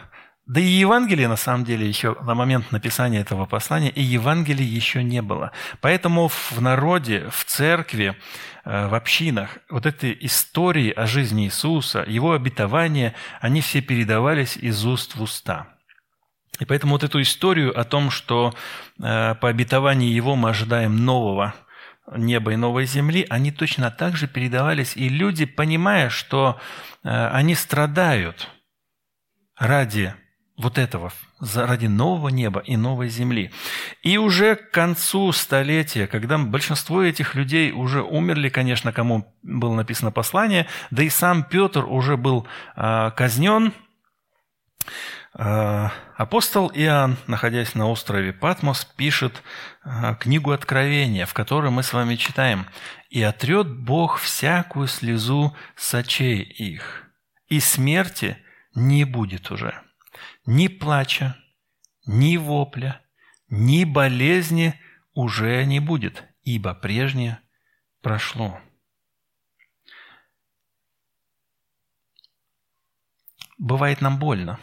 да 0.47 0.61
и 0.61 0.65
Евангелия, 0.65 1.29
на 1.29 1.37
самом 1.37 1.65
деле, 1.65 1.89
еще 1.89 2.17
на 2.23 2.35
момент 2.37 2.71
написания 2.71 3.19
этого 3.19 3.47
послания, 3.47 3.91
и 3.91 4.01
Евангелия 4.01 4.65
еще 4.65 5.03
не 5.03 5.21
было. 5.21 5.51
Поэтому 5.81 6.29
в 6.29 6.61
народе, 6.61 7.29
в 7.31 7.45
церкви, 7.45 8.17
э, 8.65 8.87
в 8.87 8.95
общинах 8.95 9.59
вот 9.69 9.87
эти 9.87 10.17
истории 10.21 10.93
о 10.93 11.07
жизни 11.07 11.47
Иисуса, 11.47 12.05
Его 12.07 12.33
обетования, 12.33 13.15
они 13.41 13.61
все 13.61 13.81
передавались 13.81 14.57
из 14.57 14.87
уст 14.87 15.17
в 15.17 15.23
уста. 15.23 15.67
И 16.61 16.65
поэтому 16.65 16.93
вот 16.93 17.03
эту 17.03 17.21
историю 17.21 17.79
о 17.79 17.83
том, 17.83 18.11
что 18.11 18.55
э, 19.03 19.35
по 19.35 19.49
обетованию 19.49 20.15
Его 20.15 20.37
мы 20.37 20.51
ожидаем 20.51 21.05
нового 21.05 21.55
неба 22.17 22.53
и 22.53 22.57
новой 22.57 22.87
земли, 22.87 23.27
они 23.31 23.51
точно 23.51 23.91
так 23.91 24.17
же 24.17 24.29
передавались. 24.29 24.97
И 24.97 25.09
люди, 25.09 25.45
понимая, 25.45 26.09
что 26.09 26.61
э, 27.03 27.29
они 27.33 27.57
страдают 27.57 28.49
ради 29.57 30.15
вот 30.57 30.79
этого, 30.79 31.13
ради 31.55 31.87
нового 31.87 32.29
неба 32.29 32.61
и 32.61 32.77
новой 32.77 33.09
земли. 33.09 33.53
И 34.03 34.17
уже 34.17 34.57
к 34.57 34.71
концу 34.71 35.33
столетия, 35.33 36.07
когда 36.07 36.39
большинство 36.39 37.03
этих 37.03 37.35
людей 37.35 37.73
уже 37.73 38.03
умерли, 38.03 38.49
конечно, 38.49 38.93
кому 38.93 39.35
было 39.43 39.75
написано 39.75 40.11
послание, 40.13 40.67
да 40.91 41.03
и 41.03 41.11
сам 41.11 41.45
Петр 41.45 41.85
уже 41.85 42.17
был 42.17 42.47
э, 42.75 43.11
казнен, 43.15 43.75
э, 45.39 45.89
апостол 46.17 46.73
Иоанн, 46.75 47.19
находясь 47.27 47.75
на 47.75 47.89
острове 47.91 48.33
Патмос, 48.33 48.87
пишет 48.87 49.43
э, 49.85 50.15
книгу 50.19 50.53
Откровения, 50.53 51.27
в 51.27 51.35
которой 51.35 51.71
мы 51.71 51.83
с 51.83 51.93
вами 51.93 52.17
читаем 52.17 52.65
«И 53.11 53.23
отрет 53.23 53.69
Бог 53.69 54.19
всякую 54.19 54.87
слезу 54.87 55.55
с 55.77 55.93
очей 55.93 56.41
их, 56.41 57.05
и 57.49 57.61
смерти 57.61 58.39
не 58.75 59.05
будет 59.05 59.51
уже» 59.51 59.86
ни 60.47 60.69
плача, 60.69 61.37
ни 62.07 62.37
вопля, 62.37 63.03
ни 63.49 63.85
болезни 63.85 64.81
уже 65.13 65.65
не 65.65 65.81
будет, 65.81 66.25
ибо 66.43 66.75
прежнее 66.75 67.41
прошло. 68.01 68.61
Бывает 73.59 74.01
нам 74.01 74.19
больно. 74.19 74.61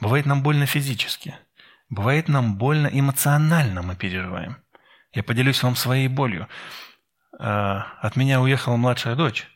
Бывает 0.00 0.26
нам 0.26 0.42
больно 0.42 0.66
физически. 0.66 1.36
Бывает 1.88 2.28
нам 2.28 2.56
больно 2.58 2.88
эмоционально 2.92 3.82
мы 3.82 3.96
переживаем. 3.96 4.62
Я 5.12 5.22
поделюсь 5.22 5.62
вам 5.62 5.74
своей 5.74 6.08
болью. 6.08 6.46
А, 7.38 7.98
от 8.00 8.16
меня 8.16 8.40
уехала 8.40 8.76
младшая 8.76 9.16
дочь. 9.16 9.48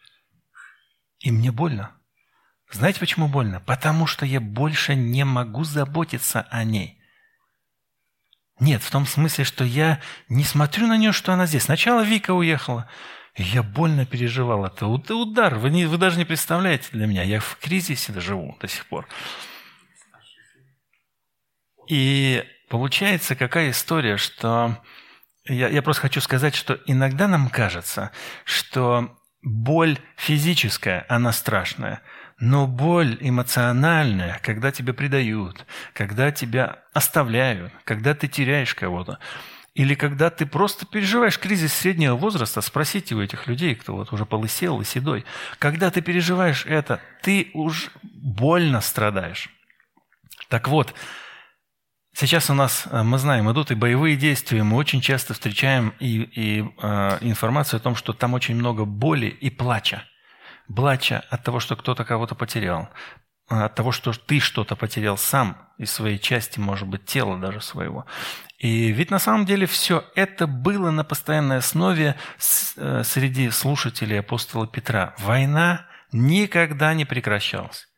И 1.21 1.31
мне 1.31 1.53
больно. 1.53 1.95
Знаете, 2.73 3.01
почему 3.01 3.29
больно? 3.29 3.61
Потому 3.61 4.07
что 4.07 4.25
я 4.25 4.41
больше 4.41 4.95
не 4.95 5.25
могу 5.25 5.63
заботиться 5.63 6.47
о 6.51 6.65
ней. 6.65 6.99
Нет, 8.61 8.83
в 8.83 8.91
том 8.91 9.07
смысле, 9.07 9.45
что 9.45 9.65
я 9.65 10.01
не 10.29 10.45
смотрю 10.45 10.87
на 10.87 10.97
нее, 10.97 11.13
что 11.13 11.33
она 11.33 11.47
здесь. 11.47 11.65
Сначала 11.65 12.03
Вика 12.03 12.33
уехала, 12.33 12.89
я 13.37 13.63
больно 13.63 14.07
переживал. 14.07 14.65
Это 14.65 14.87
удар. 14.87 15.57
Вы, 15.57 15.71
не, 15.71 15.85
вы 15.85 15.99
даже 15.99 16.17
не 16.17 16.25
представляете 16.25 16.89
для 16.93 17.07
меня. 17.07 17.23
Я 17.23 17.41
в 17.41 17.59
кризисе 17.61 18.19
живу 18.21 18.57
до 18.61 18.69
сих 18.69 18.87
пор. 18.87 19.07
И 21.89 22.45
получается 22.69 23.37
какая 23.37 23.71
история, 23.71 24.17
что... 24.17 24.83
Я, 25.45 25.69
я 25.69 25.83
просто 25.83 26.03
хочу 26.03 26.21
сказать, 26.21 26.55
что 26.55 26.79
иногда 26.87 27.27
нам 27.27 27.51
кажется, 27.51 28.13
что 28.45 29.19
боль 29.43 29.99
физическая, 30.17 31.05
она 31.09 31.33
страшная– 31.33 32.01
но 32.39 32.67
боль 32.67 33.17
эмоциональная, 33.21 34.41
когда 34.43 34.73
тебя 34.73 34.93
предают, 34.93 35.67
когда 35.93 36.31
тебя 36.31 36.81
оставляют, 36.93 37.73
когда 37.85 38.15
ты 38.15 38.29
теряешь 38.29 38.75
кого-то, 38.75 39.19
или 39.75 39.95
когда 39.95 40.29
ты 40.29 40.45
просто 40.45 40.85
переживаешь 40.85 41.39
кризис 41.39 41.73
среднего 41.73 42.15
возраста, 42.15 42.61
спросите 42.61 43.15
у 43.15 43.23
этих 43.23 43.47
людей, 43.47 43.75
кто 43.75 43.97
вот 43.97 44.13
уже 44.13 44.27
полысел 44.27 44.81
и 44.81 44.85
седой, 44.85 45.25
когда 45.59 45.91
ты 45.91 46.03
переживаешь 46.03 46.67
это, 46.67 47.01
ты 47.23 47.51
уж 47.55 47.91
больно 48.03 48.83
страдаешь. 48.83 49.49
Так 50.49 50.69
вот, 50.69 50.95
сейчас 52.15 52.51
у 52.51 52.55
нас, 52.55 52.87
э, 52.91 53.03
мы 53.03 53.17
знаем, 53.17 53.51
идут 53.51 53.71
и 53.71 53.75
боевые 53.75 54.17
действия, 54.17 54.63
мы 54.63 54.77
очень 54.77 55.01
часто 55.01 55.33
встречаем 55.33 55.95
и, 56.01 56.21
и 56.21 56.61
э, 56.61 57.19
информацию 57.23 57.79
о 57.79 57.83
том, 57.83 57.97
что 57.97 58.13
там 58.13 58.35
очень 58.35 58.55
много 58.55 58.85
боли 58.85 59.27
и 59.27 59.49
плача 59.49 60.05
плача 60.75 61.25
от 61.31 61.45
того, 61.45 61.61
что 61.61 61.77
кто-то 61.77 62.05
кого-то 62.05 62.35
потерял, 62.35 62.89
от 63.49 63.75
того, 63.75 63.93
что 63.93 64.13
ты 64.13 64.41
что-то 64.41 64.77
потерял 64.77 65.17
сам 65.17 65.69
из 65.79 65.91
своей 65.91 66.19
части, 66.19 66.59
может 66.59 66.89
быть, 66.89 67.05
тела 67.05 67.39
даже 67.39 67.61
своего. 67.61 68.07
И 68.59 68.93
ведь 68.93 69.11
на 69.11 69.19
самом 69.19 69.45
деле 69.45 69.67
все 69.67 70.05
это 70.15 70.47
было 70.47 70.91
на 70.91 71.05
постоянной 71.05 71.59
основе 71.59 72.17
э, 72.77 73.03
среди 73.05 73.51
слушателей 73.51 74.21
апостола 74.21 74.67
Петра. 74.67 75.15
Война 75.19 75.87
никогда 76.13 76.95
не 76.95 77.05
прекращалась. 77.05 77.89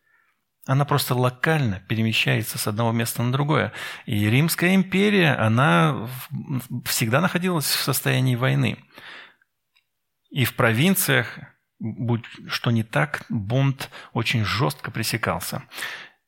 Она 0.66 0.86
просто 0.86 1.14
локально 1.14 1.80
перемещается 1.80 2.56
с 2.56 2.66
одного 2.66 2.92
места 2.92 3.22
на 3.22 3.30
другое. 3.32 3.72
И 4.06 4.30
Римская 4.30 4.74
империя, 4.74 5.34
она 5.34 6.08
всегда 6.86 7.20
находилась 7.20 7.66
в 7.66 7.82
состоянии 7.82 8.34
войны. 8.34 8.78
И 10.30 10.46
в 10.46 10.56
провинциях, 10.56 11.38
будь 11.84 12.24
что 12.48 12.70
не 12.70 12.82
так, 12.82 13.24
бунт 13.28 13.90
очень 14.12 14.44
жестко 14.44 14.90
пресекался. 14.90 15.62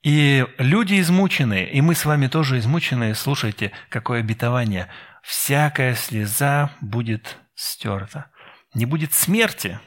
И 0.02 0.46
люди 0.58 1.00
измученные, 1.00 1.70
и 1.70 1.80
мы 1.80 1.94
с 1.94 2.04
вами 2.04 2.28
тоже 2.28 2.58
измученные, 2.58 3.14
слушайте, 3.14 3.72
какое 3.88 4.20
обетование. 4.20 4.88
Всякая 5.22 5.94
слеза 5.94 6.70
будет 6.80 7.38
стерта. 7.54 8.30
Не 8.74 8.84
будет 8.84 9.14
смерти, 9.14 9.80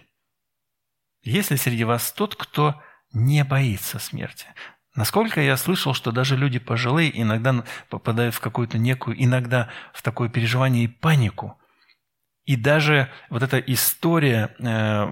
если 1.22 1.56
среди 1.56 1.84
вас 1.84 2.12
тот, 2.12 2.36
кто 2.36 2.82
не 3.14 3.44
боится 3.44 4.00
смерти. 4.00 4.48
Насколько 4.96 5.40
я 5.40 5.56
слышал, 5.56 5.94
что 5.94 6.12
даже 6.12 6.36
люди 6.36 6.58
пожилые 6.60 7.22
иногда 7.22 7.64
попадают 7.90 8.34
в 8.34 8.40
какую-то 8.40 8.78
некую, 8.78 9.24
иногда 9.24 9.70
в 9.94 10.02
такое 10.02 10.30
переживание 10.30 10.86
и 10.86 10.88
панику, 10.88 11.59
и 12.50 12.56
даже 12.56 13.12
вот 13.30 13.44
эта 13.44 13.60
история, 13.60 14.50
э, 14.58 15.06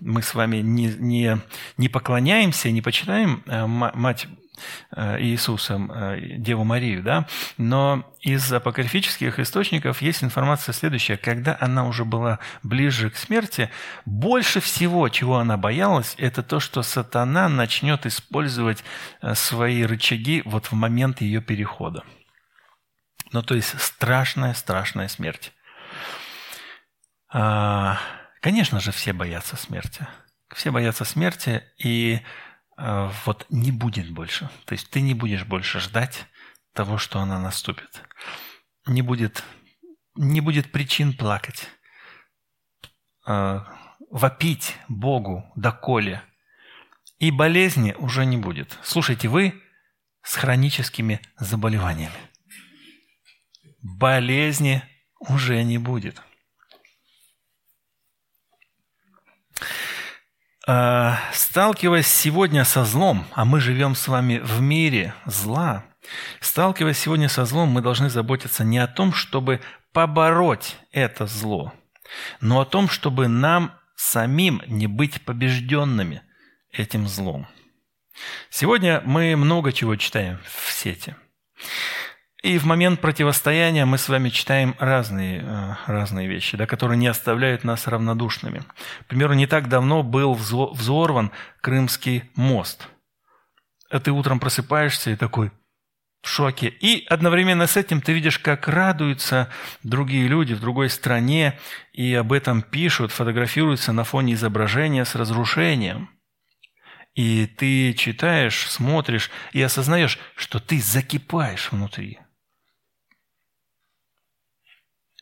мы 0.00 0.22
с 0.22 0.34
вами 0.34 0.56
не, 0.56 0.86
не, 0.86 1.38
не 1.76 1.88
поклоняемся, 1.88 2.68
не 2.72 2.82
почитаем 2.82 3.44
э, 3.46 3.64
мать 3.64 4.26
э, 4.96 5.22
Иисуса, 5.22 6.18
Деву 6.38 6.64
Марию, 6.64 7.04
да, 7.04 7.28
но 7.58 8.12
из 8.22 8.52
апокрифических 8.52 9.38
источников 9.38 10.02
есть 10.02 10.24
информация 10.24 10.72
следующая. 10.72 11.16
Когда 11.16 11.56
она 11.60 11.86
уже 11.86 12.04
была 12.04 12.40
ближе 12.64 13.10
к 13.10 13.16
смерти, 13.16 13.70
больше 14.04 14.58
всего, 14.58 15.08
чего 15.10 15.38
она 15.38 15.56
боялась, 15.56 16.16
это 16.18 16.42
то, 16.42 16.58
что 16.58 16.82
сатана 16.82 17.48
начнет 17.48 18.04
использовать 18.04 18.82
свои 19.34 19.84
рычаги 19.84 20.42
вот 20.44 20.66
в 20.66 20.72
момент 20.72 21.20
ее 21.20 21.40
перехода. 21.40 22.02
Ну, 23.30 23.44
то 23.44 23.54
есть 23.54 23.80
страшная, 23.80 24.54
страшная 24.54 25.06
смерть. 25.06 25.52
А, 27.32 27.98
конечно 28.40 28.80
же, 28.80 28.92
все 28.92 29.12
боятся 29.12 29.56
смерти. 29.56 30.06
Все 30.52 30.70
боятся 30.70 31.04
смерти, 31.04 31.62
и 31.78 32.20
а, 32.76 33.12
вот 33.24 33.46
не 33.50 33.70
будет 33.70 34.10
больше. 34.10 34.50
То 34.64 34.72
есть 34.72 34.90
ты 34.90 35.00
не 35.00 35.14
будешь 35.14 35.44
больше 35.44 35.80
ждать 35.80 36.26
того, 36.72 36.98
что 36.98 37.20
она 37.20 37.38
наступит. 37.38 38.02
Не 38.86 39.02
будет, 39.02 39.44
не 40.16 40.40
будет 40.40 40.72
причин 40.72 41.16
плакать, 41.16 41.68
а, 43.24 43.66
вопить 44.10 44.76
Богу 44.88 45.50
доколе. 45.54 46.22
И 47.18 47.30
болезни 47.30 47.94
уже 47.98 48.24
не 48.24 48.38
будет. 48.38 48.78
Слушайте, 48.82 49.28
вы 49.28 49.62
с 50.22 50.34
хроническими 50.36 51.20
заболеваниями. 51.38 52.14
Болезни 53.82 54.82
уже 55.20 55.62
не 55.62 55.78
будет. 55.78 56.22
Сталкиваясь 60.62 62.06
сегодня 62.06 62.64
со 62.64 62.84
злом, 62.84 63.26
а 63.32 63.44
мы 63.44 63.60
живем 63.60 63.94
с 63.94 64.08
вами 64.08 64.38
в 64.38 64.60
мире 64.60 65.14
зла, 65.26 65.84
сталкиваясь 66.40 66.98
сегодня 66.98 67.28
со 67.28 67.44
злом, 67.44 67.70
мы 67.70 67.82
должны 67.82 68.10
заботиться 68.10 68.64
не 68.64 68.78
о 68.78 68.86
том, 68.86 69.12
чтобы 69.12 69.60
побороть 69.92 70.76
это 70.92 71.26
зло, 71.26 71.72
но 72.40 72.60
о 72.60 72.66
том, 72.66 72.88
чтобы 72.88 73.28
нам 73.28 73.74
самим 73.96 74.62
не 74.66 74.86
быть 74.86 75.24
побежденными 75.24 76.22
этим 76.72 77.06
злом. 77.06 77.46
Сегодня 78.50 79.02
мы 79.04 79.36
много 79.36 79.72
чего 79.72 79.96
читаем 79.96 80.38
в 80.44 80.72
сети. 80.72 81.16
И 82.42 82.56
в 82.56 82.64
момент 82.64 83.00
противостояния 83.00 83.84
мы 83.84 83.98
с 83.98 84.08
вами 84.08 84.30
читаем 84.30 84.74
разные, 84.78 85.42
э, 85.42 85.74
разные 85.86 86.26
вещи, 86.26 86.56
да, 86.56 86.66
которые 86.66 86.96
не 86.96 87.06
оставляют 87.06 87.64
нас 87.64 87.86
равнодушными. 87.86 88.62
К 89.02 89.04
примеру, 89.06 89.34
не 89.34 89.46
так 89.46 89.68
давно 89.68 90.02
был 90.02 90.34
взорван 90.34 91.32
Крымский 91.60 92.24
мост. 92.34 92.88
А 93.90 94.00
ты 94.00 94.10
утром 94.10 94.40
просыпаешься 94.40 95.10
и 95.10 95.16
такой 95.16 95.50
в 96.22 96.28
шоке. 96.28 96.68
И 96.68 97.04
одновременно 97.08 97.66
с 97.66 97.76
этим 97.76 98.00
ты 98.00 98.12
видишь, 98.12 98.38
как 98.38 98.68
радуются 98.68 99.48
другие 99.82 100.26
люди 100.26 100.54
в 100.54 100.60
другой 100.60 100.88
стране, 100.88 101.58
и 101.92 102.14
об 102.14 102.32
этом 102.32 102.62
пишут, 102.62 103.12
фотографируются 103.12 103.92
на 103.92 104.04
фоне 104.04 104.34
изображения 104.34 105.04
с 105.04 105.14
разрушением– 105.14 106.10
и 107.14 107.46
ты 107.46 107.92
читаешь, 107.94 108.68
смотришь 108.68 109.30
и 109.52 109.60
осознаешь, 109.60 110.18
что 110.36 110.60
ты 110.60 110.80
закипаешь 110.80 111.72
внутри. 111.72 112.20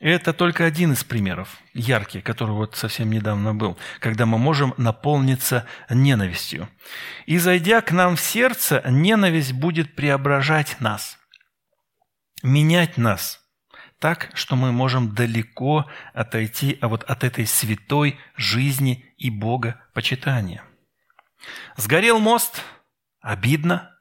Это 0.00 0.32
только 0.32 0.64
один 0.64 0.92
из 0.92 1.02
примеров, 1.02 1.58
яркий, 1.74 2.20
который 2.20 2.52
вот 2.52 2.76
совсем 2.76 3.10
недавно 3.10 3.52
был, 3.52 3.76
когда 3.98 4.26
мы 4.26 4.38
можем 4.38 4.72
наполниться 4.76 5.66
ненавистью. 5.90 6.68
И 7.26 7.38
зайдя 7.38 7.80
к 7.80 7.90
нам 7.90 8.14
в 8.14 8.20
сердце, 8.20 8.82
ненависть 8.88 9.52
будет 9.52 9.96
преображать 9.96 10.80
нас, 10.80 11.18
менять 12.42 12.96
нас 12.96 13.40
так, 13.98 14.30
что 14.34 14.54
мы 14.54 14.70
можем 14.70 15.14
далеко 15.14 15.90
отойти 16.14 16.78
а 16.80 16.88
вот 16.88 17.02
от 17.04 17.24
этой 17.24 17.46
святой 17.46 18.18
жизни 18.36 19.12
и 19.16 19.30
Бога 19.30 19.82
почитания. 19.92 20.62
Сгорел 21.76 22.20
мост, 22.20 22.62
обидно. 23.20 23.96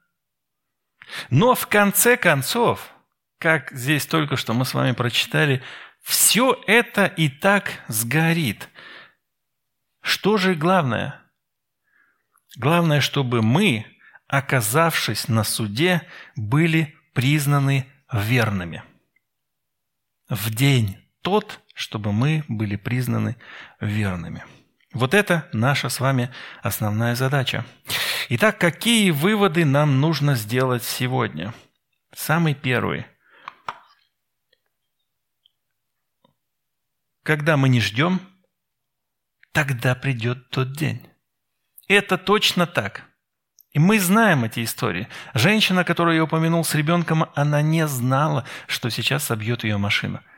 Но 1.30 1.54
в 1.54 1.66
конце 1.66 2.16
концов, 2.16 2.92
как 3.38 3.72
здесь 3.72 4.06
только 4.06 4.36
что 4.36 4.52
мы 4.54 4.64
с 4.64 4.74
вами 4.74 4.92
прочитали, 4.92 5.62
все 6.08 6.58
это 6.66 7.04
и 7.04 7.28
так 7.28 7.82
сгорит. 7.86 8.70
Что 10.00 10.38
же 10.38 10.54
главное? 10.54 11.20
Главное, 12.56 13.02
чтобы 13.02 13.42
мы, 13.42 13.84
оказавшись 14.26 15.28
на 15.28 15.44
суде, 15.44 16.00
были 16.34 16.96
признаны 17.12 17.86
верными. 18.10 18.82
В 20.30 20.48
день 20.48 20.96
тот, 21.20 21.60
чтобы 21.74 22.14
мы 22.14 22.42
были 22.48 22.76
признаны 22.76 23.36
верными. 23.78 24.46
Вот 24.94 25.12
это 25.12 25.46
наша 25.52 25.90
с 25.90 26.00
вами 26.00 26.30
основная 26.62 27.16
задача. 27.16 27.66
Итак, 28.30 28.56
какие 28.56 29.10
выводы 29.10 29.66
нам 29.66 30.00
нужно 30.00 30.36
сделать 30.36 30.84
сегодня? 30.84 31.52
Самый 32.14 32.54
первый. 32.54 33.04
Когда 37.28 37.58
мы 37.58 37.68
не 37.68 37.78
ждем, 37.78 38.22
тогда 39.52 39.94
придет 39.94 40.48
тот 40.48 40.72
день. 40.72 41.06
Это 41.86 42.16
точно 42.16 42.66
так. 42.66 43.04
И 43.72 43.78
мы 43.78 44.00
знаем 44.00 44.44
эти 44.44 44.64
истории. 44.64 45.08
Женщина, 45.34 45.84
которую 45.84 46.16
я 46.16 46.24
упомянул 46.24 46.64
с 46.64 46.74
ребенком, 46.74 47.26
она 47.34 47.60
не 47.60 47.86
знала, 47.86 48.46
что 48.66 48.88
сейчас 48.88 49.24
собьет 49.24 49.62
ее 49.62 49.76
машина– 49.76 50.22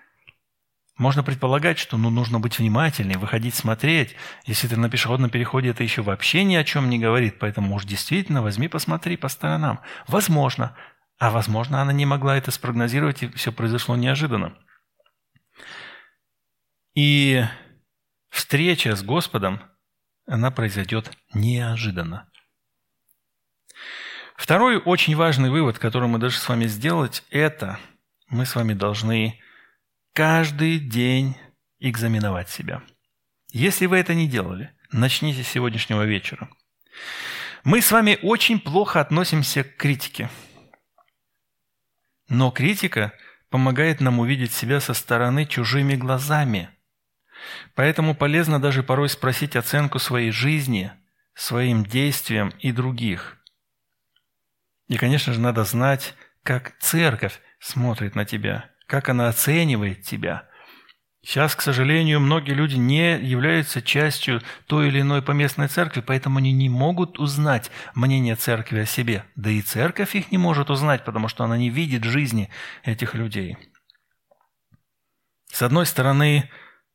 можно 0.98 1.22
предполагать, 1.22 1.78
что 1.78 1.96
ну, 1.96 2.10
нужно 2.10 2.40
быть 2.40 2.58
внимательнее, 2.58 3.16
выходить 3.16 3.54
смотреть. 3.54 4.16
Если 4.44 4.68
ты 4.68 4.76
на 4.76 4.90
пешеходном 4.90 5.30
переходе, 5.30 5.70
это 5.70 5.82
еще 5.82 6.02
вообще 6.02 6.44
ни 6.44 6.56
о 6.56 6.64
чем 6.64 6.90
не 6.90 6.98
говорит. 6.98 7.38
Поэтому, 7.38 7.74
уж 7.74 7.86
действительно, 7.86 8.42
возьми, 8.42 8.68
посмотри 8.68 9.16
по 9.16 9.28
сторонам. 9.28 9.80
Возможно. 10.08 10.76
А 11.18 11.30
возможно, 11.30 11.80
она 11.80 11.94
не 11.94 12.04
могла 12.04 12.36
это 12.36 12.50
спрогнозировать, 12.50 13.22
и 13.22 13.28
все 13.28 13.50
произошло 13.50 13.96
неожиданно. 13.96 14.52
И 16.94 17.44
встреча 18.30 18.96
с 18.96 19.02
Господом, 19.02 19.62
она 20.26 20.50
произойдет 20.50 21.10
неожиданно. 21.34 22.28
Второй 24.36 24.78
очень 24.78 25.16
важный 25.16 25.50
вывод, 25.50 25.78
который 25.78 26.08
мы 26.08 26.18
должны 26.18 26.38
с 26.40 26.48
вами 26.48 26.66
сделать, 26.66 27.24
это 27.30 27.78
мы 28.28 28.46
с 28.46 28.54
вами 28.54 28.72
должны 28.72 29.38
каждый 30.12 30.78
день 30.78 31.36
экзаменовать 31.78 32.48
себя. 32.48 32.82
Если 33.52 33.86
вы 33.86 33.98
это 33.98 34.14
не 34.14 34.28
делали, 34.28 34.72
начните 34.92 35.42
с 35.42 35.48
сегодняшнего 35.48 36.04
вечера. 36.04 36.48
Мы 37.64 37.82
с 37.82 37.92
вами 37.92 38.18
очень 38.22 38.60
плохо 38.60 39.00
относимся 39.00 39.64
к 39.64 39.76
критике. 39.76 40.30
Но 42.28 42.50
критика 42.50 43.12
помогает 43.50 44.00
нам 44.00 44.20
увидеть 44.20 44.52
себя 44.52 44.80
со 44.80 44.94
стороны 44.94 45.44
чужими 45.44 45.96
глазами. 45.96 46.70
Поэтому 47.74 48.14
полезно 48.14 48.60
даже 48.60 48.82
порой 48.82 49.08
спросить 49.08 49.56
оценку 49.56 49.98
своей 49.98 50.30
жизни, 50.30 50.92
своим 51.34 51.84
действиям 51.84 52.52
и 52.60 52.72
других. 52.72 53.38
И, 54.88 54.96
конечно 54.96 55.32
же, 55.32 55.40
надо 55.40 55.64
знать, 55.64 56.14
как 56.42 56.76
церковь 56.80 57.40
смотрит 57.60 58.14
на 58.14 58.24
тебя– 58.24 58.70
как 58.90 59.08
она 59.08 59.28
оценивает 59.28 60.02
тебя. 60.02 60.48
Сейчас, 61.22 61.54
к 61.54 61.60
сожалению, 61.60 62.18
многие 62.18 62.54
люди 62.54 62.74
не 62.74 63.20
являются 63.20 63.80
частью 63.80 64.42
той 64.66 64.88
или 64.88 65.02
иной 65.02 65.22
поместной 65.22 65.68
церкви, 65.68 66.02
поэтому 66.04 66.38
они 66.38 66.52
не 66.52 66.68
могут 66.68 67.20
узнать 67.20 67.70
мнение 67.94 68.34
церкви 68.34 68.80
о 68.80 68.86
себе. 68.86 69.24
Да 69.36 69.48
и 69.48 69.62
церковь 69.62 70.16
их 70.16 70.32
не 70.32 70.38
может 70.38 70.70
узнать, 70.70 71.04
потому 71.04 71.28
что 71.28 71.44
она 71.44 71.56
не 71.56 71.70
видит 71.70 72.02
жизни 72.02 72.50
этих 72.82 73.14
людей. 73.14 73.56
С 75.52 75.62
одной 75.62 75.86
стороны, 75.86 76.50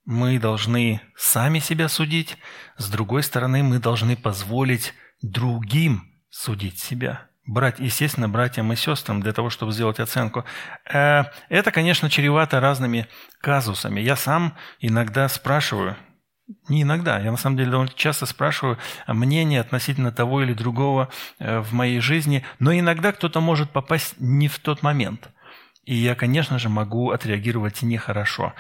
мы 0.06 0.40
должны 0.40 1.02
сами 1.16 1.60
себя 1.60 1.90
судить, 1.90 2.38
с 2.78 2.90
другой 2.90 3.24
стороны, 3.24 3.64
мы 3.64 3.80
должны 3.80 4.16
позволить 4.16 4.94
другим 5.22 6.12
судить 6.30 6.80
себя 6.80 7.28
брать, 7.46 7.80
естественно, 7.80 8.28
братьям 8.28 8.72
и 8.74 8.76
сестрам 8.76 9.22
для 9.22 9.32
того, 9.32 9.50
чтобы 9.50 9.72
сделать 9.72 10.00
оценку. 10.00 10.46
Э, 10.92 11.26
это, 11.50 11.72
конечно, 11.72 12.10
чревато 12.10 12.60
разными 12.60 13.08
казусами. 13.40 14.02
Я 14.02 14.16
сам 14.16 14.56
иногда 14.80 15.28
спрашиваю, 15.30 15.96
не 16.70 16.84
иногда, 16.84 17.20
я 17.20 17.32
на 17.32 17.38
самом 17.38 17.58
деле 17.58 17.72
довольно 17.72 17.94
часто 17.96 18.26
спрашиваю 18.26 18.78
мнение 19.08 19.62
относительно 19.62 20.12
того 20.12 20.44
или 20.44 20.54
другого 20.54 21.10
э, 21.40 21.60
в 21.60 21.74
моей 21.74 22.00
жизни, 22.00 22.44
но 22.60 22.74
иногда 22.74 23.12
кто-то 23.12 23.42
может 23.42 23.72
попасть 23.72 24.16
не 24.20 24.48
в 24.48 24.60
тот 24.60 24.84
момент. 24.84 25.30
И 25.84 25.94
я, 25.94 26.16
конечно 26.16 26.58
же, 26.58 26.68
могу 26.68 27.12
отреагировать 27.12 27.84
нехорошо. 27.84 28.54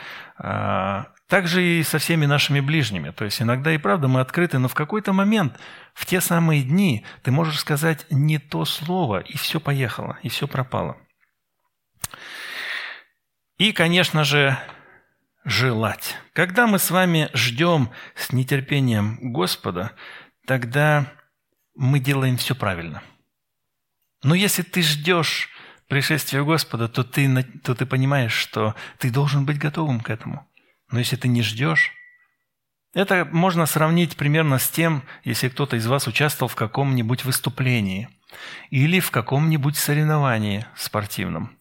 А, 1.28 1.30
также 1.30 1.63
и 1.63 1.84
со 1.84 1.97
всеми 1.97 2.26
нашими 2.26 2.59
ближними. 2.59 3.11
То 3.11 3.26
есть 3.26 3.41
иногда 3.41 3.73
и 3.73 3.78
правда 3.78 4.07
мы 4.07 4.21
открыты, 4.21 4.59
но 4.59 4.67
в 4.67 4.73
какой-то 4.73 5.13
момент, 5.13 5.57
в 5.93 6.05
те 6.05 6.21
самые 6.21 6.63
дни, 6.63 7.05
ты 7.23 7.32
можешь 7.32 7.59
сказать 7.59 8.05
не 8.09 8.39
то 8.39 8.65
слово, 8.65 9.19
и 9.19 9.38
все 9.38 9.59
поехало, 9.59 10.17
и 10.23 10.30
все 10.30 10.47
пропало. 10.47 10.97
И, 13.57 13.71
конечно 13.71 14.23
же, 14.23 14.57
желать. 15.45 16.17
Когда 16.34 16.67
мы 16.67 16.80
с 16.80 16.91
вами 16.91 17.30
ждем 17.34 17.89
с 18.15 18.32
нетерпением 18.32 19.17
Господа, 19.32 19.91
тогда 20.45 21.05
мы 21.76 21.99
делаем 21.99 22.38
все 22.38 22.55
правильно. 22.55 23.01
Но 24.23 24.36
если 24.36 24.63
ты 24.63 24.82
ждешь 24.82 25.49
пришествия 25.88 26.43
Господа, 26.43 26.88
то 26.88 27.03
ты, 27.03 27.43
то 27.63 27.76
ты 27.76 27.86
понимаешь, 27.86 28.34
что 28.34 28.76
ты 28.97 29.11
должен 29.11 29.45
быть 29.45 29.59
готовым 29.59 29.99
к 29.99 30.09
этому. 30.09 30.47
Но 30.96 31.00
если 31.00 31.18
ты 31.18 31.28
не 31.28 31.41
ждешь, 31.41 31.91
это 32.93 33.28
можно 33.30 33.66
сравнить 33.66 34.16
примерно 34.16 34.60
с 34.60 34.70
тем, 34.70 35.04
если 35.26 35.50
кто-то 35.50 35.76
из 35.76 35.86
вас 35.88 36.08
участвовал 36.08 36.48
в 36.48 36.56
каком-нибудь 36.56 37.26
выступлении 37.26 38.08
или 38.70 39.02
в 39.02 39.12
каком-нибудь 39.12 39.76
соревновании 39.76 40.66
спортивном. 40.78 41.58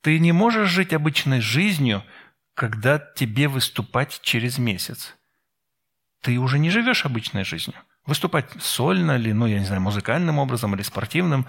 Ты 0.00 0.18
не 0.18 0.32
можешь 0.32 0.68
жить 0.68 0.92
обычной 0.92 1.40
жизнью, 1.40 2.02
когда 2.54 2.98
тебе 2.98 3.46
выступать 3.46 4.18
через 4.20 4.58
месяц. 4.58 5.14
Ты 6.20 6.40
уже 6.40 6.58
не 6.58 6.70
живешь 6.70 7.06
обычной 7.06 7.44
жизнью. 7.44 7.78
Выступать 8.04 8.50
сольно 8.60 9.12
или, 9.12 9.30
ну, 9.30 9.46
я 9.46 9.60
не 9.60 9.64
знаю, 9.64 9.80
музыкальным 9.80 10.40
образом 10.40 10.74
или 10.74 10.82
спортивным. 10.82 11.46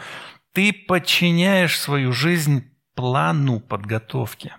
Ты 0.51 0.71
подчиняешь 0.71 1.79
свою 1.79 2.13
жизнь 2.13 2.71
плану 2.93 3.59
подготовки. 3.59 4.53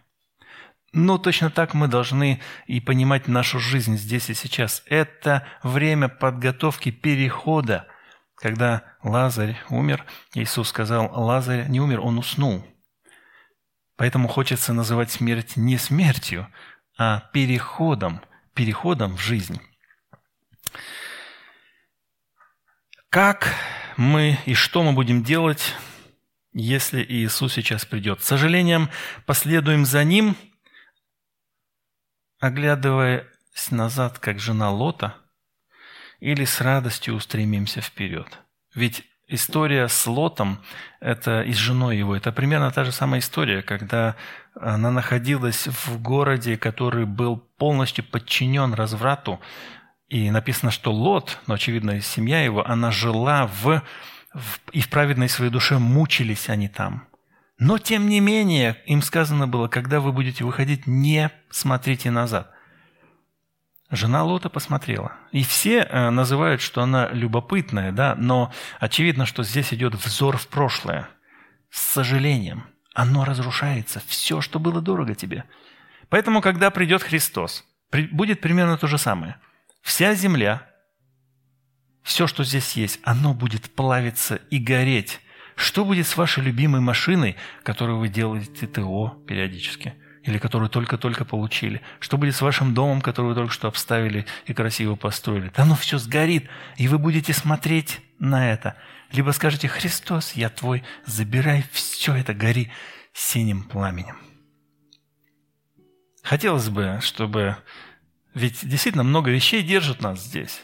Ну, 0.97 1.19
точно 1.19 1.51
так 1.51 1.75
мы 1.75 1.89
должны 1.89 2.41
и 2.69 2.81
понимать 2.81 3.27
нашу 3.27 3.59
жизнь 3.59 3.97
здесь 3.97 4.31
и 4.31 4.35
сейчас. 4.35 4.85
Это 4.87 5.45
время 5.65 6.09
подготовки 6.09 6.93
перехода. 6.93 7.89
Когда 8.37 8.85
Лазарь 9.03 9.59
умер, 9.71 10.05
Иисус 10.35 10.69
сказал, 10.69 11.11
Лазарь 11.13 11.67
не 11.67 11.81
умер, 11.81 12.01
он 12.01 12.19
уснул. 12.19 12.65
Поэтому 13.97 14.29
хочется 14.29 14.73
называть 14.73 15.11
смерть 15.11 15.57
не 15.57 15.79
смертью, 15.79 16.47
а 16.97 17.29
переходом, 17.33 18.21
переходом 18.55 19.17
в 19.17 19.21
жизнь. 19.21 19.61
Как 23.09 23.53
мы 23.97 24.39
и 24.47 24.55
что 24.55 24.85
мы 24.85 24.93
будем 24.93 25.25
делать, 25.25 25.75
если 26.53 27.03
Иисус 27.03 27.53
сейчас 27.53 27.85
придет? 27.85 28.23
С 28.23 28.27
сожалением, 28.27 28.91
последуем 29.27 29.85
за 29.85 30.05
Ним, 30.05 30.37
оглядываясь 32.45 33.71
назад, 33.71 34.19
как 34.19 34.39
жена 34.39 34.71
Лота, 34.71 35.15
или 36.21 36.45
с 36.45 36.61
радостью 36.61 37.15
устремимся 37.15 37.81
вперед? 37.81 38.27
Ведь 38.75 39.05
история 39.29 39.89
с 39.89 40.07
Лотом 40.07 40.59
это, 41.01 41.41
и 41.41 41.55
с 41.55 41.57
женой 41.57 41.97
его, 41.97 42.15
это 42.15 42.33
примерно 42.33 42.71
та 42.71 42.85
же 42.85 42.93
самая 42.93 43.21
история, 43.21 43.63
когда 43.63 44.17
она 44.61 44.91
находилась 44.91 45.67
в 45.67 46.03
городе, 46.03 46.59
который 46.59 47.07
был 47.07 47.39
полностью 47.39 48.05
подчинен 48.05 48.75
разврату, 48.75 49.41
и 50.09 50.31
написано, 50.31 50.71
что 50.71 50.93
Лот, 50.93 51.39
но, 51.47 51.55
очевидно, 51.55 52.03
семья 52.03 52.45
его, 52.45 52.67
она 52.67 52.91
жила 52.91 53.47
в, 53.47 53.83
в 54.35 54.61
и 54.71 54.83
в 54.83 54.91
праведной 54.91 55.31
своей 55.31 55.51
душе 55.51 55.79
мучились 55.79 56.51
они 56.51 56.69
там. 56.69 57.09
Но, 57.65 57.79
тем 57.79 58.11
не 58.11 58.21
менее, 58.21 58.77
им 58.85 59.01
сказано 59.01 59.49
было, 59.49 59.69
когда 59.69 60.01
вы 60.01 60.13
будете 60.13 60.45
выходить, 60.45 60.87
не 60.87 61.31
смотрите 61.49 62.11
назад. 62.11 62.51
Жена 63.91 64.23
Лота 64.23 64.51
посмотрела. 64.51 65.13
И 65.33 65.43
все 65.45 65.79
э, 65.79 66.11
называют, 66.11 66.61
что 66.61 66.83
она 66.83 67.09
любопытная, 67.09 67.91
да, 67.91 68.17
но 68.19 68.53
очевидно, 68.81 69.25
что 69.25 69.45
здесь 69.45 69.73
идет 69.73 69.95
взор 69.95 70.37
в 70.37 70.47
прошлое. 70.49 71.09
С 71.71 71.81
сожалением. 71.81 72.67
Оно 72.93 73.25
разрушается. 73.25 74.03
Все, 74.07 74.43
что 74.43 74.59
было 74.59 74.83
дорого 74.83 75.15
тебе. 75.15 75.45
Поэтому, 76.11 76.43
когда 76.43 76.69
придет 76.69 77.03
Христос, 77.03 77.65
будет 78.13 78.43
примерно 78.43 78.77
то 78.77 78.89
же 78.89 78.99
самое. 78.99 79.37
Вся 79.81 80.15
земля, 80.15 80.69
все, 82.03 82.27
что 82.27 82.45
здесь 82.45 82.73
есть, 82.73 83.01
оно 83.05 83.33
будет 83.33 83.75
плавиться 83.75 84.37
и 84.51 84.59
гореть. 84.59 85.23
Что 85.57 85.85
будет 85.85 86.07
с 86.07 86.17
вашей 86.17 86.43
любимой 86.43 86.81
машиной, 86.81 87.37
которую 87.63 87.99
вы 87.99 88.09
делаете 88.09 88.67
ТО 88.67 89.19
периодически? 89.27 89.95
или 90.25 90.39
которую 90.39 90.71
только-только 90.71 91.27
получили? 91.27 91.83
Что 92.01 92.17
будет 92.17 92.35
с 92.35 92.41
вашим 92.41 92.73
домом, 92.73 93.03
который 93.03 93.27
вы 93.27 93.35
только 93.35 93.53
что 93.53 93.69
обставили 93.69 94.25
и 94.47 94.55
красиво 94.55 94.95
построили? 94.95 95.53
Да 95.55 95.65
оно 95.65 95.77
все 95.77 95.99
сгорит, 95.99 96.49
и 96.79 96.89
вы 96.89 96.99
будете 96.99 97.35
смотреть 97.35 98.01
на 98.19 98.51
это. 98.51 98.75
Либо 99.13 99.33
скажете, 99.33 99.69
Христос, 99.69 100.33
я 100.33 100.49
твой, 100.49 100.83
забирай 101.05 101.63
все 101.73 102.15
это, 102.15 102.33
гори 102.33 102.73
синим 103.13 103.65
пламенем. 103.65 104.17
Хотелось 106.23 106.71
бы, 106.71 107.01
чтобы... 107.03 107.59
Ведь 108.33 108.67
действительно 108.67 109.05
много 109.05 109.31
вещей 109.31 109.63
держат 109.63 110.01
нас 110.01 110.25
здесь 110.25 110.63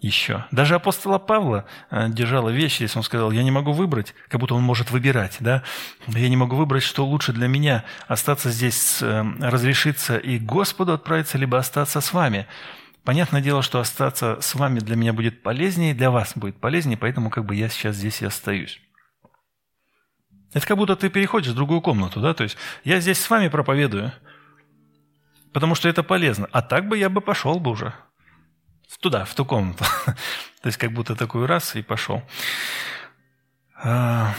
еще. 0.00 0.44
Даже 0.52 0.76
апостола 0.76 1.18
Павла 1.18 1.64
э, 1.90 2.08
держала 2.08 2.50
вещи, 2.50 2.82
если 2.82 2.98
он 2.98 3.02
сказал, 3.02 3.32
я 3.32 3.42
не 3.42 3.50
могу 3.50 3.72
выбрать, 3.72 4.14
как 4.28 4.40
будто 4.40 4.54
он 4.54 4.62
может 4.62 4.90
выбирать, 4.90 5.36
да? 5.40 5.62
Я 6.06 6.28
не 6.28 6.36
могу 6.36 6.56
выбрать, 6.56 6.82
что 6.82 7.04
лучше 7.04 7.32
для 7.32 7.48
меня, 7.48 7.84
остаться 8.06 8.50
здесь, 8.50 9.02
э, 9.02 9.24
разрешиться 9.40 10.16
и 10.16 10.38
Господу 10.38 10.92
отправиться, 10.92 11.36
либо 11.36 11.58
остаться 11.58 12.00
с 12.00 12.12
вами. 12.12 12.46
Понятное 13.02 13.40
дело, 13.40 13.62
что 13.62 13.80
остаться 13.80 14.38
с 14.40 14.54
вами 14.54 14.78
для 14.78 14.94
меня 14.94 15.12
будет 15.12 15.42
полезнее, 15.42 15.94
для 15.94 16.10
вас 16.10 16.32
будет 16.36 16.60
полезнее, 16.60 16.96
поэтому 16.96 17.30
как 17.30 17.44
бы 17.44 17.54
я 17.54 17.68
сейчас 17.68 17.96
здесь 17.96 18.22
и 18.22 18.26
остаюсь. 18.26 18.80
Это 20.52 20.66
как 20.66 20.76
будто 20.76 20.94
ты 20.96 21.08
переходишь 21.08 21.52
в 21.52 21.56
другую 21.56 21.80
комнату, 21.80 22.20
да? 22.20 22.34
То 22.34 22.44
есть 22.44 22.56
я 22.84 23.00
здесь 23.00 23.20
с 23.20 23.28
вами 23.28 23.48
проповедую, 23.48 24.12
потому 25.52 25.74
что 25.74 25.88
это 25.88 26.02
полезно. 26.02 26.48
А 26.52 26.62
так 26.62 26.86
бы 26.86 26.96
я 26.96 27.08
бы 27.08 27.20
пошел 27.20 27.58
бы 27.58 27.72
уже– 27.72 27.94
туда, 28.96 29.24
в 29.24 29.34
ту 29.34 29.44
комнату. 29.44 29.84
То 30.62 30.66
есть 30.66 30.78
как 30.78 30.92
будто 30.92 31.14
такой 31.14 31.46
раз 31.46 31.76
и 31.76 31.82
пошел. 31.82 32.22
А, 33.76 34.34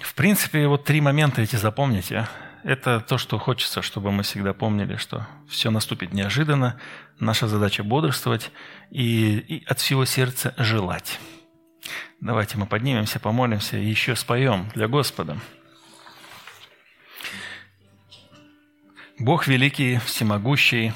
в 0.00 0.14
принципе, 0.14 0.66
вот 0.66 0.84
три 0.84 1.00
момента 1.00 1.42
эти 1.42 1.56
запомните. 1.56 2.26
Это 2.64 3.00
то, 3.00 3.18
что 3.18 3.38
хочется, 3.38 3.82
чтобы 3.82 4.12
мы 4.12 4.22
всегда 4.22 4.54
помнили, 4.54 4.96
что 4.96 5.26
все 5.48 5.70
наступит 5.70 6.12
неожиданно. 6.12 6.80
Наша 7.18 7.48
задача 7.48 7.82
бодрствовать 7.82 8.50
и, 8.90 9.38
и 9.38 9.64
от 9.66 9.80
всего 9.80 10.04
сердца 10.04 10.54
желать. 10.56 11.18
Давайте 12.20 12.58
мы 12.58 12.66
поднимемся, 12.66 13.18
помолимся 13.18 13.76
и 13.76 13.84
еще 13.84 14.14
споем 14.14 14.70
для 14.74 14.86
Господа. 14.86 15.38
Бог 19.18 19.46
великий, 19.46 19.98
всемогущий, 19.98 20.92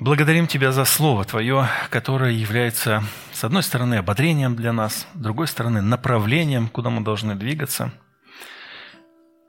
Благодарим 0.00 0.46
Тебя 0.46 0.72
за 0.72 0.84
Слово 0.84 1.24
Твое, 1.24 1.68
которое 1.90 2.32
является, 2.32 3.04
с 3.32 3.44
одной 3.44 3.62
стороны, 3.62 3.96
ободрением 3.96 4.56
для 4.56 4.72
нас, 4.72 5.06
с 5.14 5.18
другой 5.18 5.46
стороны, 5.46 5.80
направлением, 5.82 6.68
куда 6.68 6.90
мы 6.90 7.02
должны 7.02 7.34
двигаться. 7.34 7.92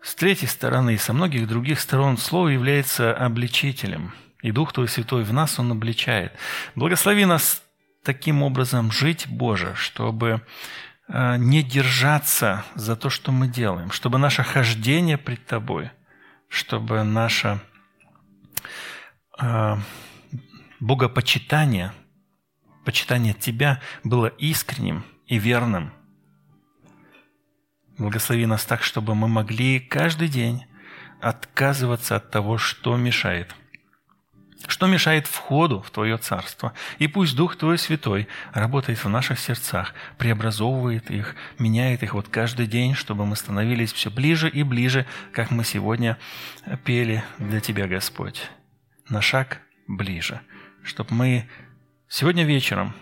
С 0.01 0.15
третьей 0.15 0.47
стороны 0.47 0.95
и 0.95 0.97
со 0.97 1.13
многих 1.13 1.47
других 1.47 1.79
сторон 1.79 2.17
Слово 2.17 2.49
является 2.49 3.13
обличителем, 3.13 4.13
и 4.41 4.51
Дух 4.51 4.73
Твой 4.73 4.87
Святой 4.87 5.23
в 5.23 5.31
нас 5.31 5.59
Он 5.59 5.71
обличает. 5.71 6.33
Благослови 6.75 7.25
нас 7.25 7.63
таким 8.03 8.43
образом 8.43 8.91
жить, 8.91 9.27
Боже, 9.27 9.73
чтобы 9.75 10.41
э, 11.07 11.37
не 11.37 11.63
держаться 11.63 12.65
за 12.75 12.95
то, 12.95 13.09
что 13.09 13.31
мы 13.31 13.47
делаем, 13.47 13.91
чтобы 13.91 14.17
наше 14.17 14.43
хождение 14.43 15.17
пред 15.17 15.45
Тобой, 15.45 15.89
чтобы 16.49 17.03
наше 17.03 17.61
э, 19.39 19.77
богопочитание, 20.83 21.93
почитание 22.83 23.33
Тебя 23.33 23.79
было 24.03 24.27
искренним 24.27 25.05
и 25.27 25.39
верным. 25.39 25.93
Благослови 27.97 28.45
нас 28.45 28.65
так, 28.65 28.83
чтобы 28.83 29.15
мы 29.15 29.29
могли 29.29 29.79
каждый 29.79 30.27
день 30.27 30.65
отказываться 31.21 32.17
от 32.17 32.31
того, 32.31 32.57
что 32.57 32.97
мешает. 32.97 33.55
Что 34.67 34.87
мешает 34.87 35.27
входу 35.27 35.81
в 35.81 35.89
Твое 35.89 36.17
Царство. 36.17 36.73
И 36.99 37.07
пусть 37.07 37.35
Дух 37.35 37.55
Твой 37.55 37.77
Святой 37.77 38.27
работает 38.51 39.01
в 39.01 39.09
наших 39.09 39.39
сердцах, 39.39 39.93
преобразовывает 40.17 41.09
их, 41.09 41.35
меняет 41.59 42.03
их 42.03 42.13
вот 42.13 42.27
каждый 42.27 42.67
день, 42.67 42.93
чтобы 42.93 43.25
мы 43.25 43.37
становились 43.37 43.93
все 43.93 44.09
ближе 44.09 44.49
и 44.49 44.63
ближе, 44.63 45.05
как 45.31 45.49
мы 45.49 45.63
сегодня 45.63 46.17
пели 46.83 47.23
для 47.37 47.61
Тебя, 47.61 47.87
Господь. 47.87 48.49
На 49.07 49.21
шаг 49.21 49.61
ближе 49.87 50.41
чтобы 50.83 51.13
мы 51.13 51.49
сегодня 52.07 52.43
вечером, 52.43 52.93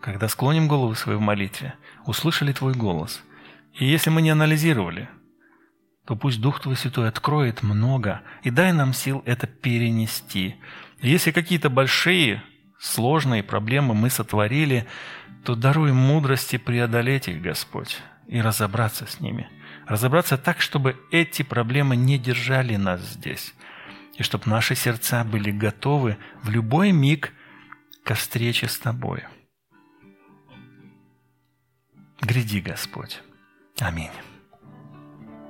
когда 0.00 0.28
склоним 0.28 0.66
голову 0.66 0.94
свои 0.94 1.16
в 1.16 1.20
молитве, 1.20 1.74
услышали 2.06 2.52
Твой 2.52 2.74
голос. 2.74 3.22
И 3.74 3.84
если 3.84 4.10
мы 4.10 4.22
не 4.22 4.30
анализировали, 4.30 5.08
то 6.06 6.16
пусть 6.16 6.40
Дух 6.40 6.60
Твой 6.60 6.76
Святой 6.76 7.08
откроет 7.08 7.62
много 7.62 8.22
и 8.42 8.50
дай 8.50 8.72
нам 8.72 8.92
сил 8.94 9.22
это 9.26 9.46
перенести. 9.46 10.56
если 11.00 11.30
какие-то 11.30 11.70
большие, 11.70 12.42
сложные 12.78 13.42
проблемы 13.42 13.94
мы 13.94 14.10
сотворили, 14.10 14.86
то 15.44 15.54
даруй 15.54 15.92
мудрости 15.92 16.56
преодолеть 16.56 17.28
их, 17.28 17.42
Господь, 17.42 17.98
и 18.26 18.40
разобраться 18.40 19.06
с 19.06 19.20
ними. 19.20 19.48
Разобраться 19.86 20.38
так, 20.38 20.60
чтобы 20.60 20.96
эти 21.10 21.42
проблемы 21.42 21.96
не 21.96 22.18
держали 22.18 22.76
нас 22.76 23.00
здесь 23.02 23.54
и 24.20 24.22
чтобы 24.22 24.50
наши 24.50 24.74
сердца 24.74 25.24
были 25.24 25.50
готовы 25.50 26.18
в 26.42 26.50
любой 26.50 26.92
миг 26.92 27.32
ко 28.04 28.14
встрече 28.14 28.68
с 28.68 28.78
Тобой. 28.78 29.24
Гряди, 32.20 32.60
Господь. 32.60 33.22
Аминь. 33.78 34.10